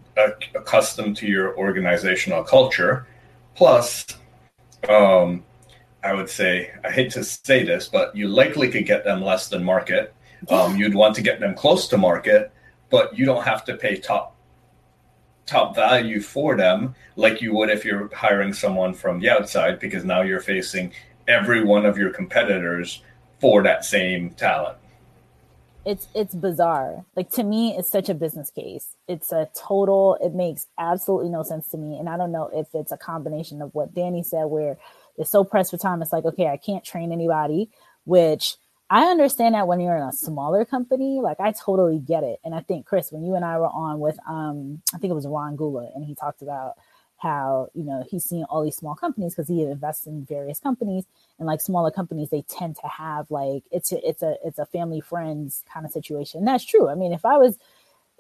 [0.56, 3.08] accustomed to your organizational culture.
[3.56, 4.06] Plus,
[4.88, 5.44] um,
[6.04, 9.50] I would say I hate to say this, but you likely could get them less
[9.50, 10.14] than market.
[10.50, 12.52] Um, you'd want to get them close to market,
[12.90, 14.36] but you don't have to pay top
[15.52, 20.06] top value for them like you would if you're hiring someone from the outside because
[20.06, 20.94] now you're facing
[21.28, 23.04] every one of your competitors
[23.42, 24.78] for that same talent.
[25.86, 27.04] It's it's bizarre.
[27.18, 28.96] Like to me it's such a business case.
[29.10, 32.68] It's a total it makes absolutely no sense to me and i don't know if
[32.74, 34.78] it's a combination of what danny said where
[35.18, 37.70] they're so pressed for time it's like okay i can't train anybody
[38.06, 38.56] which
[38.92, 42.42] I understand that when you're in a smaller company, like I totally get it.
[42.44, 45.16] And I think Chris, when you and I were on with um, I think it
[45.16, 46.74] was Ron Gula, and he talked about
[47.18, 51.06] how you know he's seen all these small companies because he invests in various companies
[51.40, 54.66] and like smaller companies they tend to have like it's a it's a it's a
[54.66, 57.60] family friends kind of situation and that's true i mean if i was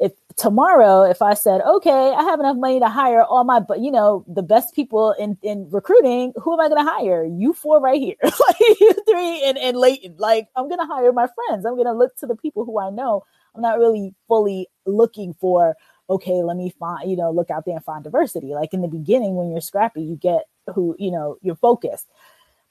[0.01, 3.81] if tomorrow if i said okay i have enough money to hire all my but
[3.81, 7.23] you know the best people in in recruiting who am i going to hire?
[7.23, 8.15] You four right here.
[8.23, 11.65] Like you three and and leighton like i'm going to hire my friends.
[11.65, 13.23] I'm going to look to the people who i know.
[13.55, 15.75] I'm not really fully looking for
[16.09, 18.47] okay let me find you know look out there and find diversity.
[18.47, 22.07] Like in the beginning when you're scrappy you get who you know you're focused.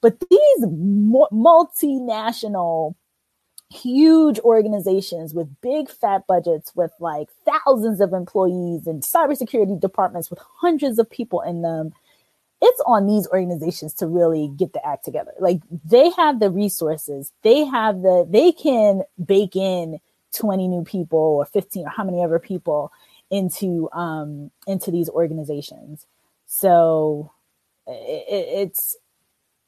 [0.01, 2.95] But these multinational
[3.71, 10.39] huge organizations with big fat budgets with like thousands of employees and cybersecurity departments with
[10.59, 11.93] hundreds of people in them.
[12.61, 15.31] It's on these organizations to really get the act together.
[15.39, 17.31] Like they have the resources.
[17.43, 19.99] They have the they can bake in
[20.35, 22.91] 20 new people or 15 or how many ever people
[23.31, 26.05] into um into these organizations.
[26.45, 27.31] So
[27.87, 28.95] it, it's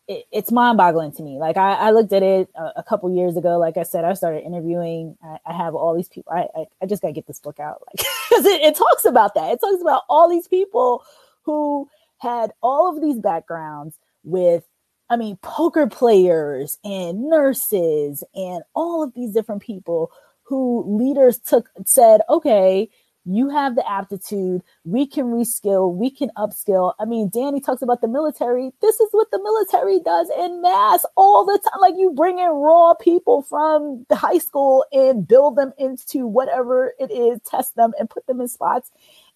[0.07, 1.37] it, it's mind boggling to me.
[1.37, 3.57] Like I, I looked at it a, a, couple years ago.
[3.57, 5.17] Like I said, I started interviewing.
[5.23, 6.33] I, I have all these people.
[6.33, 7.81] I, I, I just got to get this book out.
[7.87, 9.53] Like, cause it, it talks about that.
[9.53, 11.03] It talks about all these people
[11.43, 14.63] who had all of these backgrounds with,
[15.09, 20.11] I mean, poker players and nurses and all of these different people
[20.43, 22.89] who leaders took, said, okay,
[23.25, 24.61] you have the aptitude.
[24.83, 26.93] We can reskill, we can upskill.
[26.99, 28.71] I mean, Danny talks about the military.
[28.81, 31.79] This is what the military does in mass all the time.
[31.79, 36.93] Like you bring in raw people from the high school and build them into whatever
[36.99, 38.91] it is, test them and put them in spots.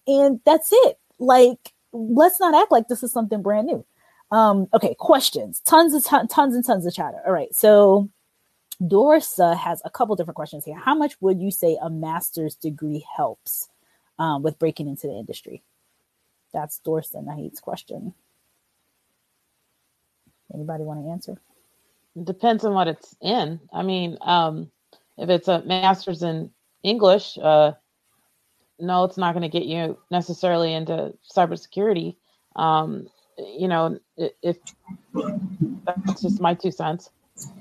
[0.06, 0.98] And that's it.
[1.18, 3.84] Like, let's not act like this is something brand new.
[4.30, 5.60] Um, okay, questions.
[5.60, 7.20] Tons of t- tons and tons of chatter.
[7.26, 7.54] All right.
[7.54, 8.10] So
[8.82, 10.76] Dorsa has a couple different questions here.
[10.76, 13.70] How much would you say a master's degree helps?
[14.18, 15.62] Um, with breaking into the industry?
[16.52, 18.14] That's Dorsa Nahid's question.
[20.52, 21.40] Anybody want to answer?
[22.16, 23.60] It depends on what it's in.
[23.72, 24.70] I mean, um,
[25.16, 26.50] if it's a master's in
[26.82, 27.72] English, uh,
[28.80, 32.16] no, it's not going to get you necessarily into cybersecurity.
[32.56, 34.56] Um, you know, if
[35.84, 37.10] that's just my two cents.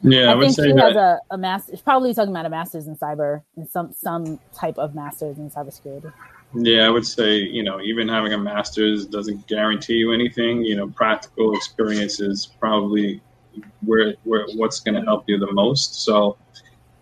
[0.02, 0.80] Yeah, I, I would say that.
[0.82, 1.78] has a, a master.
[1.84, 6.12] Probably talking about a master's in cyber and some some type of master's in cybersecurity.
[6.54, 10.64] Yeah, I would say, you know, even having a master's doesn't guarantee you anything.
[10.64, 13.22] You know, practical experience is probably
[13.86, 16.04] where, where what's going to help you the most.
[16.04, 16.38] So,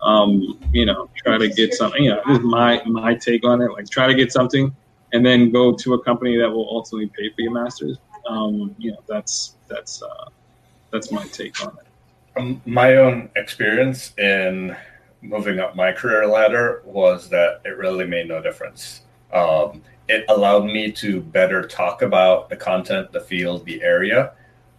[0.01, 2.03] Um, you know, try to get something.
[2.03, 3.71] You know, this is my my take on it.
[3.71, 4.75] Like, try to get something,
[5.13, 7.97] and then go to a company that will ultimately pay for your masters.
[8.29, 10.25] Um, you know, that's that's uh,
[10.91, 11.87] that's my take on it.
[12.37, 14.75] Um, my own experience in
[15.21, 19.04] moving up my career ladder was that it really made no difference.
[19.35, 24.31] Um, it allowed me to better talk about the content, the field, the area,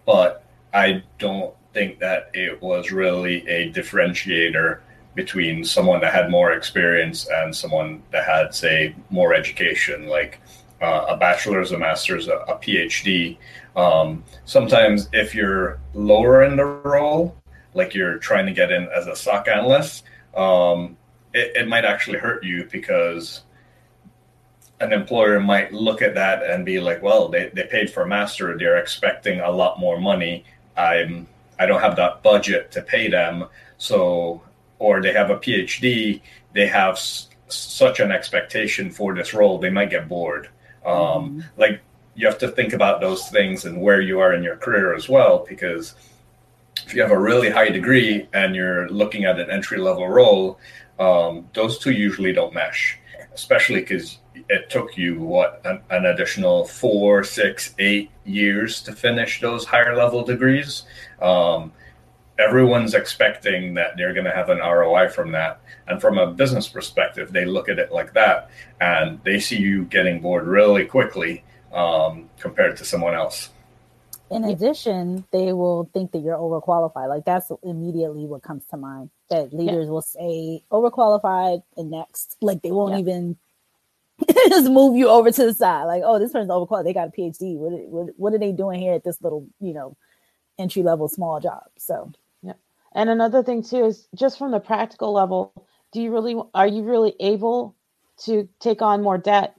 [0.06, 4.80] but I don't think that it was really a differentiator
[5.14, 10.40] between someone that had more experience and someone that had, say, more education, like
[10.80, 13.36] uh, a bachelor's, a master's, a, a PhD.
[13.74, 17.36] Um, sometimes, if you're lower in the role,
[17.74, 20.04] like you're trying to get in as a SOC analyst,
[20.36, 20.96] um,
[21.34, 23.42] it, it might actually hurt you because
[24.80, 28.08] an employer might look at that and be like, well, they, they paid for a
[28.08, 30.44] master, they're expecting a lot more money.
[30.76, 31.26] I'm
[31.58, 33.46] I don't have that budget to pay them.
[33.78, 34.42] So
[34.78, 36.20] or they have a PhD,
[36.52, 40.50] they have s- such an expectation for this role, they might get bored.
[40.84, 41.40] Um, mm-hmm.
[41.56, 41.80] Like
[42.14, 45.08] you have to think about those things and where you are in your career as
[45.08, 45.94] well, because
[46.86, 50.58] if you have a really high degree and you're looking at an entry level role,
[50.98, 52.98] um, those two usually don't mesh,
[53.32, 54.18] especially because
[54.48, 59.96] it took you what an, an, additional four, six, eight years to finish those higher
[59.96, 60.84] level degrees.
[61.20, 61.72] Um,
[62.38, 65.60] everyone's expecting that they're going to have an ROI from that.
[65.88, 69.84] And from a business perspective, they look at it like that and they see you
[69.84, 73.50] getting bored really quickly um, compared to someone else.
[74.28, 77.08] In addition, they will think that you're overqualified.
[77.08, 79.10] Like that's immediately what comes to mind.
[79.30, 79.90] That leaders yeah.
[79.90, 82.36] will say overqualified and next.
[82.40, 83.00] Like they won't yeah.
[83.00, 83.36] even
[84.48, 85.84] just move you over to the side.
[85.84, 86.84] Like, oh, this person's overqualified.
[86.84, 87.56] They got a PhD.
[87.56, 89.96] What, what, what are they doing here at this little, you know,
[90.58, 91.64] entry level small job?
[91.76, 92.12] So
[92.42, 92.54] yeah.
[92.94, 95.52] and another thing too is just from the practical level,
[95.92, 97.76] do you really are you really able
[98.24, 99.54] to take on more debt?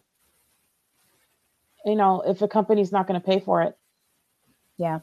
[1.85, 3.77] You know, if a company's not going to pay for it.
[4.77, 4.99] Yeah,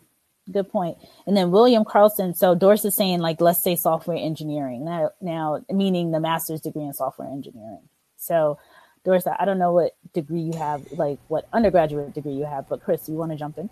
[0.53, 0.99] good point.
[1.27, 2.35] And then William Carlson.
[2.35, 6.85] So Doris is saying like, let's say software engineering now, now meaning the master's degree
[6.85, 7.89] in software engineering.
[8.17, 8.59] So
[9.05, 12.83] Doris, I don't know what degree you have, like what undergraduate degree you have, but
[12.83, 13.69] Chris, you want to jump in?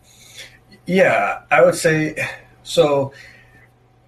[0.86, 2.28] Yeah, I would say
[2.62, 3.12] so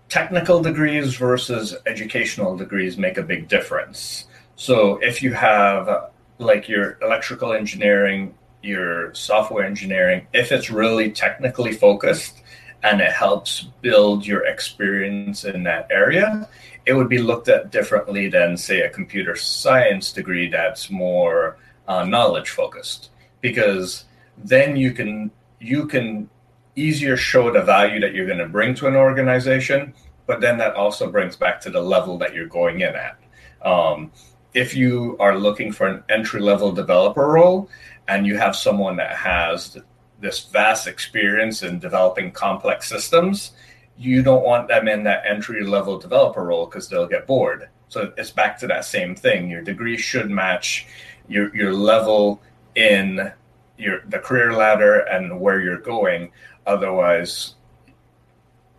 [0.08, 4.26] technical degrees versus educational degrees make a big difference.
[4.56, 11.72] So if you have like your electrical engineering, your software engineering, if it's really technically
[11.72, 12.42] focused
[12.82, 16.48] and it helps build your experience in that area,
[16.86, 21.56] it would be looked at differently than, say, a computer science degree that's more
[21.88, 23.10] uh, knowledge focused,
[23.40, 24.04] because
[24.36, 25.30] then you can
[25.60, 26.28] you can
[26.76, 29.94] easier show the value that you're going to bring to an organization,
[30.26, 33.16] but then that also brings back to the level that you're going in at.
[33.62, 34.10] Um,
[34.52, 37.70] if you are looking for an entry level developer role
[38.08, 39.78] and you have someone that has
[40.20, 43.52] this vast experience in developing complex systems,
[43.96, 47.68] you don't want them in that entry level developer role because they'll get bored.
[47.88, 49.48] So it's back to that same thing.
[49.48, 50.86] Your degree should match
[51.28, 52.42] your your level
[52.74, 53.32] in
[53.78, 56.32] your the career ladder and where you're going
[56.66, 57.54] otherwise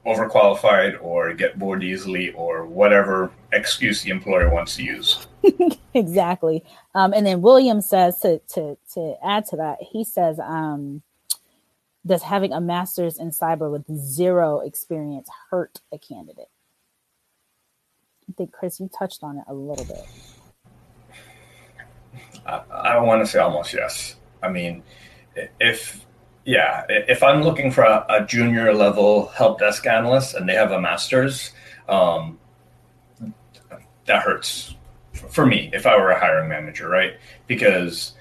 [0.06, 5.28] overqualified or get bored easily or whatever excuse the employer wants to use.
[5.94, 6.64] exactly.
[6.94, 11.02] Um, and then William says to to to add to that, he says, um,
[12.06, 16.50] does having a master's in cyber with zero experience hurt a candidate?
[18.30, 20.06] I think Chris, you touched on it a little bit.
[22.46, 24.16] I, I want to say almost yes.
[24.42, 24.84] I mean,
[25.60, 26.06] if
[26.46, 30.72] yeah, if I'm looking for a, a, junior level help desk analyst and they have
[30.72, 31.52] a master's,
[31.90, 32.38] um,
[34.06, 34.76] that hurts
[35.14, 37.14] for me if I were a hiring manager, right?
[37.48, 38.14] Because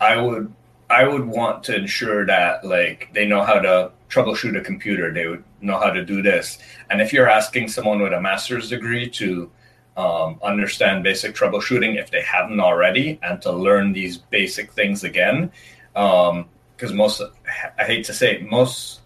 [0.00, 0.52] I would
[0.92, 5.26] I would want to ensure that like they know how to troubleshoot a computer, they
[5.26, 6.58] would know how to do this.
[6.90, 9.50] And if you're asking someone with a master's degree to
[9.96, 15.50] um, understand basic troubleshooting if they haven't already, and to learn these basic things again,
[15.96, 17.22] um, because most
[17.78, 19.00] I hate to say it, most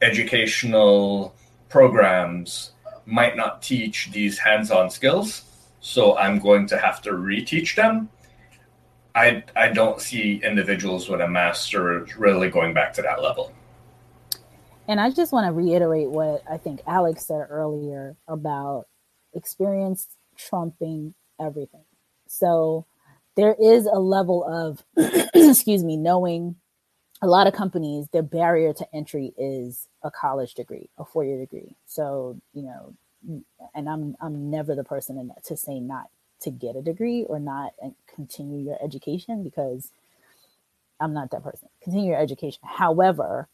[0.00, 1.34] educational
[1.68, 2.72] programs
[3.06, 5.44] might not teach these hands-on skills,
[5.80, 8.08] so I'm going to have to reteach them.
[9.14, 13.52] I I don't see individuals with a master really going back to that level.
[14.88, 18.86] And I just want to reiterate what I think Alex said earlier about
[19.34, 21.84] experience trumping everything.
[22.26, 22.86] So
[23.36, 24.82] there is a level of
[25.34, 26.56] excuse me, knowing
[27.22, 31.38] a lot of companies, their barrier to entry is a college degree, a four year
[31.38, 31.76] degree.
[31.86, 32.94] So, you know,
[33.74, 36.08] and I'm I'm never the person to say not
[36.42, 39.90] to get a degree or not and continue your education because
[41.00, 41.68] I'm not that person.
[41.82, 42.60] Continue your education.
[42.62, 43.48] However,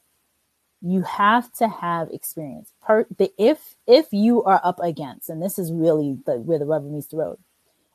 [0.80, 2.72] you have to have experience.
[2.82, 6.66] Per, the, if if you are up against, and this is really the, where the
[6.66, 7.38] rubber meets the road.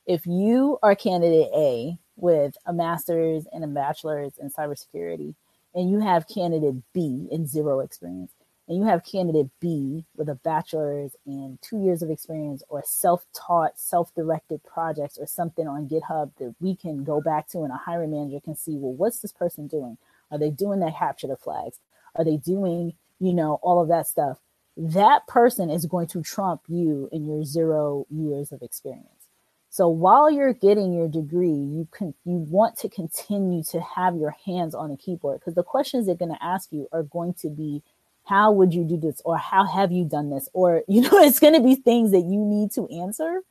[0.05, 5.35] If you are candidate A with a master's and a bachelor's in cybersecurity,
[5.73, 8.31] and you have candidate B in zero experience,
[8.73, 13.79] and you have candidate B with a bachelor's and two years of experience or self-taught,
[13.79, 18.09] self-directed projects or something on GitHub that we can go back to and a hiring
[18.09, 19.99] manager can see, well, what's this person doing?
[20.31, 21.77] Are they doing that capture the flags?
[22.15, 24.39] Are they doing, you know, all of that stuff?
[24.75, 29.27] That person is going to trump you in your zero years of experience.
[29.69, 34.35] So while you're getting your degree, you can you want to continue to have your
[34.45, 37.49] hands on a keyboard because the questions they're going to ask you are going to
[37.49, 37.81] be
[38.25, 39.21] how would you do this?
[39.25, 40.49] Or how have you done this?
[40.53, 43.41] Or you know it's going to be things that you need to answer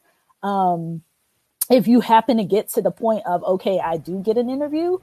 [0.43, 1.03] um,
[1.71, 4.99] if you happen to get to the point of okay i do get an interview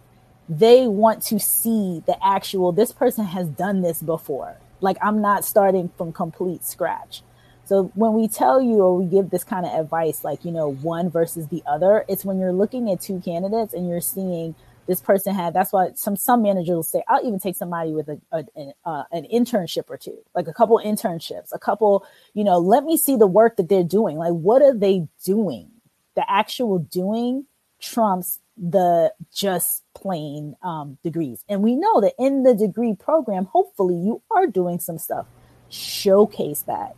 [0.50, 4.58] they want to see the actual this person has done this before.
[4.82, 7.22] Like i'm not starting from complete scratch.
[7.66, 10.74] So when we tell you or we give this kind of advice like you know
[10.74, 14.56] one versus the other it's when you're looking at two candidates and you're seeing
[14.90, 15.54] this person had.
[15.54, 18.74] That's why some some managers will say i'll even take somebody with a, a an,
[18.84, 22.98] uh, an internship or two like a couple internships a couple you know let me
[22.98, 24.18] see the work that they're doing.
[24.18, 25.70] Like what are they doing?
[26.16, 27.46] The actual doing
[27.80, 31.46] trumps the just plain um, degrees.
[31.48, 35.28] And we know that in the degree program hopefully you are doing some stuff.
[35.70, 36.96] Showcase that.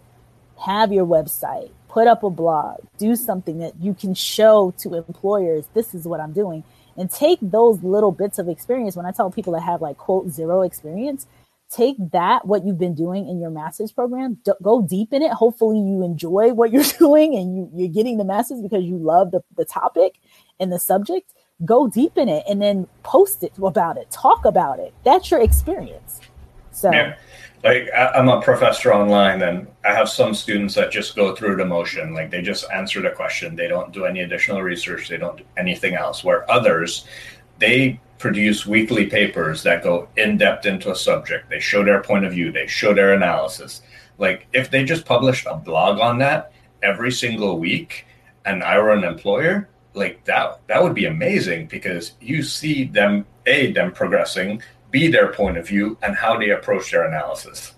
[0.66, 1.72] Have your website.
[1.90, 2.80] Put up a blog.
[2.98, 6.64] Do something that you can show to employers this is what i'm doing
[6.98, 8.96] and take those little bits of experience.
[8.96, 11.28] When I tell people that have like quote zero experience,
[11.70, 15.32] take that what you've been doing in your master's program, d- go deep in it.
[15.32, 19.32] Hopefully, you enjoy what you're doing and you, you're getting the master's because you love
[19.32, 20.20] the, the topic
[20.60, 21.34] and the subject.
[21.64, 24.94] Go deep in it and then post it about it, talk about it.
[25.04, 26.22] That's your experience.
[26.72, 26.92] So.
[26.92, 27.16] Yeah
[27.64, 31.66] like I'm a professor online and I have some students that just go through the
[31.66, 32.14] motion.
[32.14, 33.56] Like they just answer the question.
[33.56, 35.08] They don't do any additional research.
[35.08, 36.24] They don't do anything else.
[36.24, 37.06] Where others,
[37.60, 41.50] they produce weekly papers that go in depth into a subject.
[41.50, 42.52] They show their point of view.
[42.52, 43.82] They show their analysis.
[44.18, 48.06] Like if they just published a blog on that every single week
[48.46, 53.26] and I were an employer, like that, that would be amazing because you see them,
[53.46, 54.62] A, them progressing,
[54.92, 57.74] be their point of view and how they approach their analysis.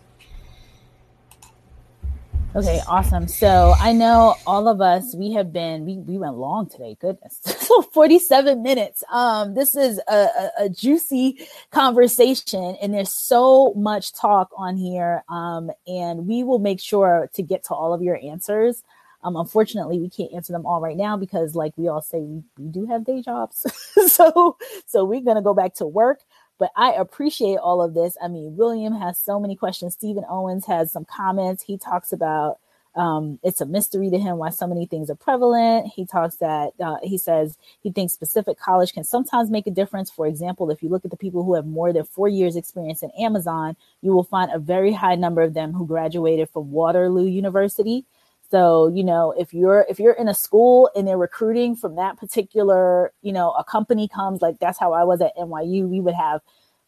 [2.56, 3.28] Okay, awesome.
[3.28, 6.96] So I know all of us, we have been, we, we went long today.
[7.02, 7.40] Goodness.
[7.44, 9.04] so 47 minutes.
[9.12, 15.24] Um, this is a, a, a, juicy conversation and there's so much talk on here.
[15.30, 18.84] Um, and we will make sure to get to all of your answers.
[19.24, 22.44] Um, unfortunately, we can't answer them all right now because, like we all say, we,
[22.58, 23.66] we do have day jobs.
[24.08, 26.20] so, so we're gonna go back to work.
[26.60, 28.16] But I appreciate all of this.
[28.22, 29.94] I mean, William has so many questions.
[29.94, 31.64] Stephen Owens has some comments.
[31.64, 32.60] He talks about
[32.96, 35.92] um, it's a mystery to him why so many things are prevalent.
[35.96, 40.12] He talks that uh, he says he thinks specific college can sometimes make a difference.
[40.12, 43.02] For example, if you look at the people who have more than four years experience
[43.02, 47.26] in Amazon, you will find a very high number of them who graduated from Waterloo
[47.26, 48.06] University.
[48.54, 52.18] So, you know, if you're if you're in a school and they're recruiting from that
[52.18, 56.14] particular, you know, a company comes like that's how I was at NYU, we would
[56.14, 56.40] have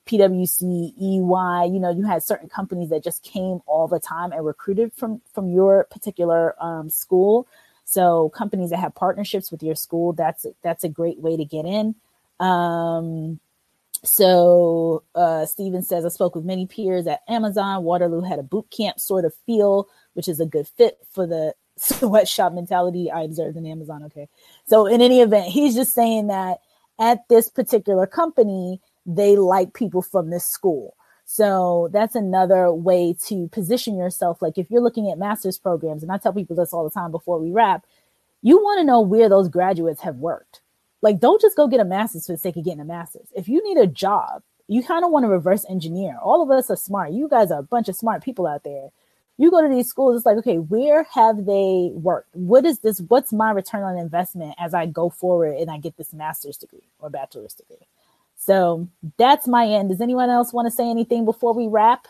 [0.05, 4.45] PwC, EY, you know, you had certain companies that just came all the time and
[4.45, 7.47] recruited from from your particular um, school.
[7.84, 11.66] So companies that have partnerships with your school, that's that's a great way to get
[11.66, 11.95] in.
[12.39, 13.39] Um,
[14.03, 17.84] so uh, Steven says, I spoke with many peers at Amazon.
[17.84, 21.53] Waterloo had a boot camp sort of feel which is a good fit for the
[21.78, 24.03] sweatshop mentality I observed in Amazon.
[24.05, 24.28] Okay.
[24.66, 26.59] So in any event, he's just saying that
[26.99, 30.95] at this particular company, they like people from this school.
[31.26, 34.41] So that's another way to position yourself.
[34.41, 37.11] Like if you're looking at master's programs, and I tell people this all the time
[37.11, 37.86] before we wrap,
[38.41, 40.61] you want to know where those graduates have worked.
[41.01, 43.28] Like, don't just go get a master's for the sake of getting a master's.
[43.36, 46.18] If you need a job, you kind of want to reverse engineer.
[46.22, 47.11] All of us are smart.
[47.11, 48.89] You guys are a bunch of smart people out there
[49.38, 52.33] you go to these schools, it's like, okay, where have they worked?
[52.33, 53.01] What is this?
[53.01, 56.88] What's my return on investment as I go forward and I get this master's degree
[56.99, 57.88] or bachelor's degree?
[58.38, 59.89] So that's my end.
[59.89, 62.07] Does anyone else want to say anything before we wrap?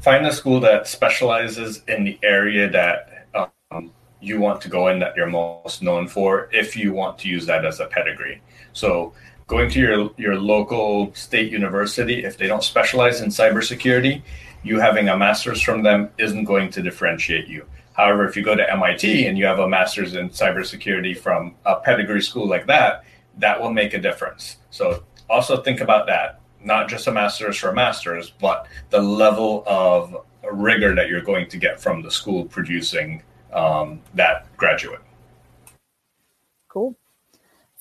[0.00, 3.26] Find a school that specializes in the area that
[3.70, 7.28] um, you want to go in that you're most known for if you want to
[7.28, 8.40] use that as a pedigree.
[8.72, 9.12] So
[9.46, 14.22] going to your, your local state university, if they don't specialize in cybersecurity,
[14.62, 17.66] you having a master's from them isn't going to differentiate you.
[17.94, 21.76] However, if you go to MIT and you have a master's in cybersecurity from a
[21.76, 23.04] pedigree school like that,
[23.38, 24.58] that will make a difference.
[24.70, 26.40] So also think about that.
[26.64, 30.16] Not just a master's for a master's, but the level of
[30.50, 35.00] rigor that you're going to get from the school producing um, that graduate.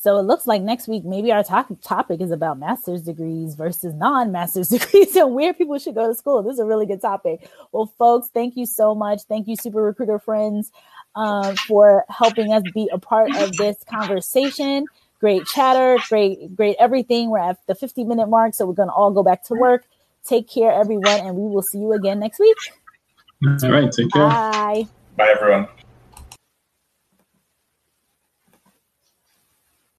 [0.04, 0.14] Cool.
[0.14, 3.94] So it looks like next week maybe our to- topic is about master's degrees versus
[3.94, 6.42] non-master's degrees and where people should go to school.
[6.44, 7.50] This is a really good topic.
[7.72, 9.22] Well, folks, thank you so much.
[9.24, 10.72] Thank you, Super Recruiter friends,
[11.16, 14.86] uh, for helping us be a part of this conversation.
[15.20, 17.30] Great chatter, great, great everything.
[17.30, 19.86] We're at the 50 minute mark, so we're gonna all go back to work.
[20.26, 22.58] Take care, everyone, and we will see you again next week.
[23.46, 24.28] All right, take care.
[24.28, 24.88] Bye.
[25.16, 25.68] Bye, everyone.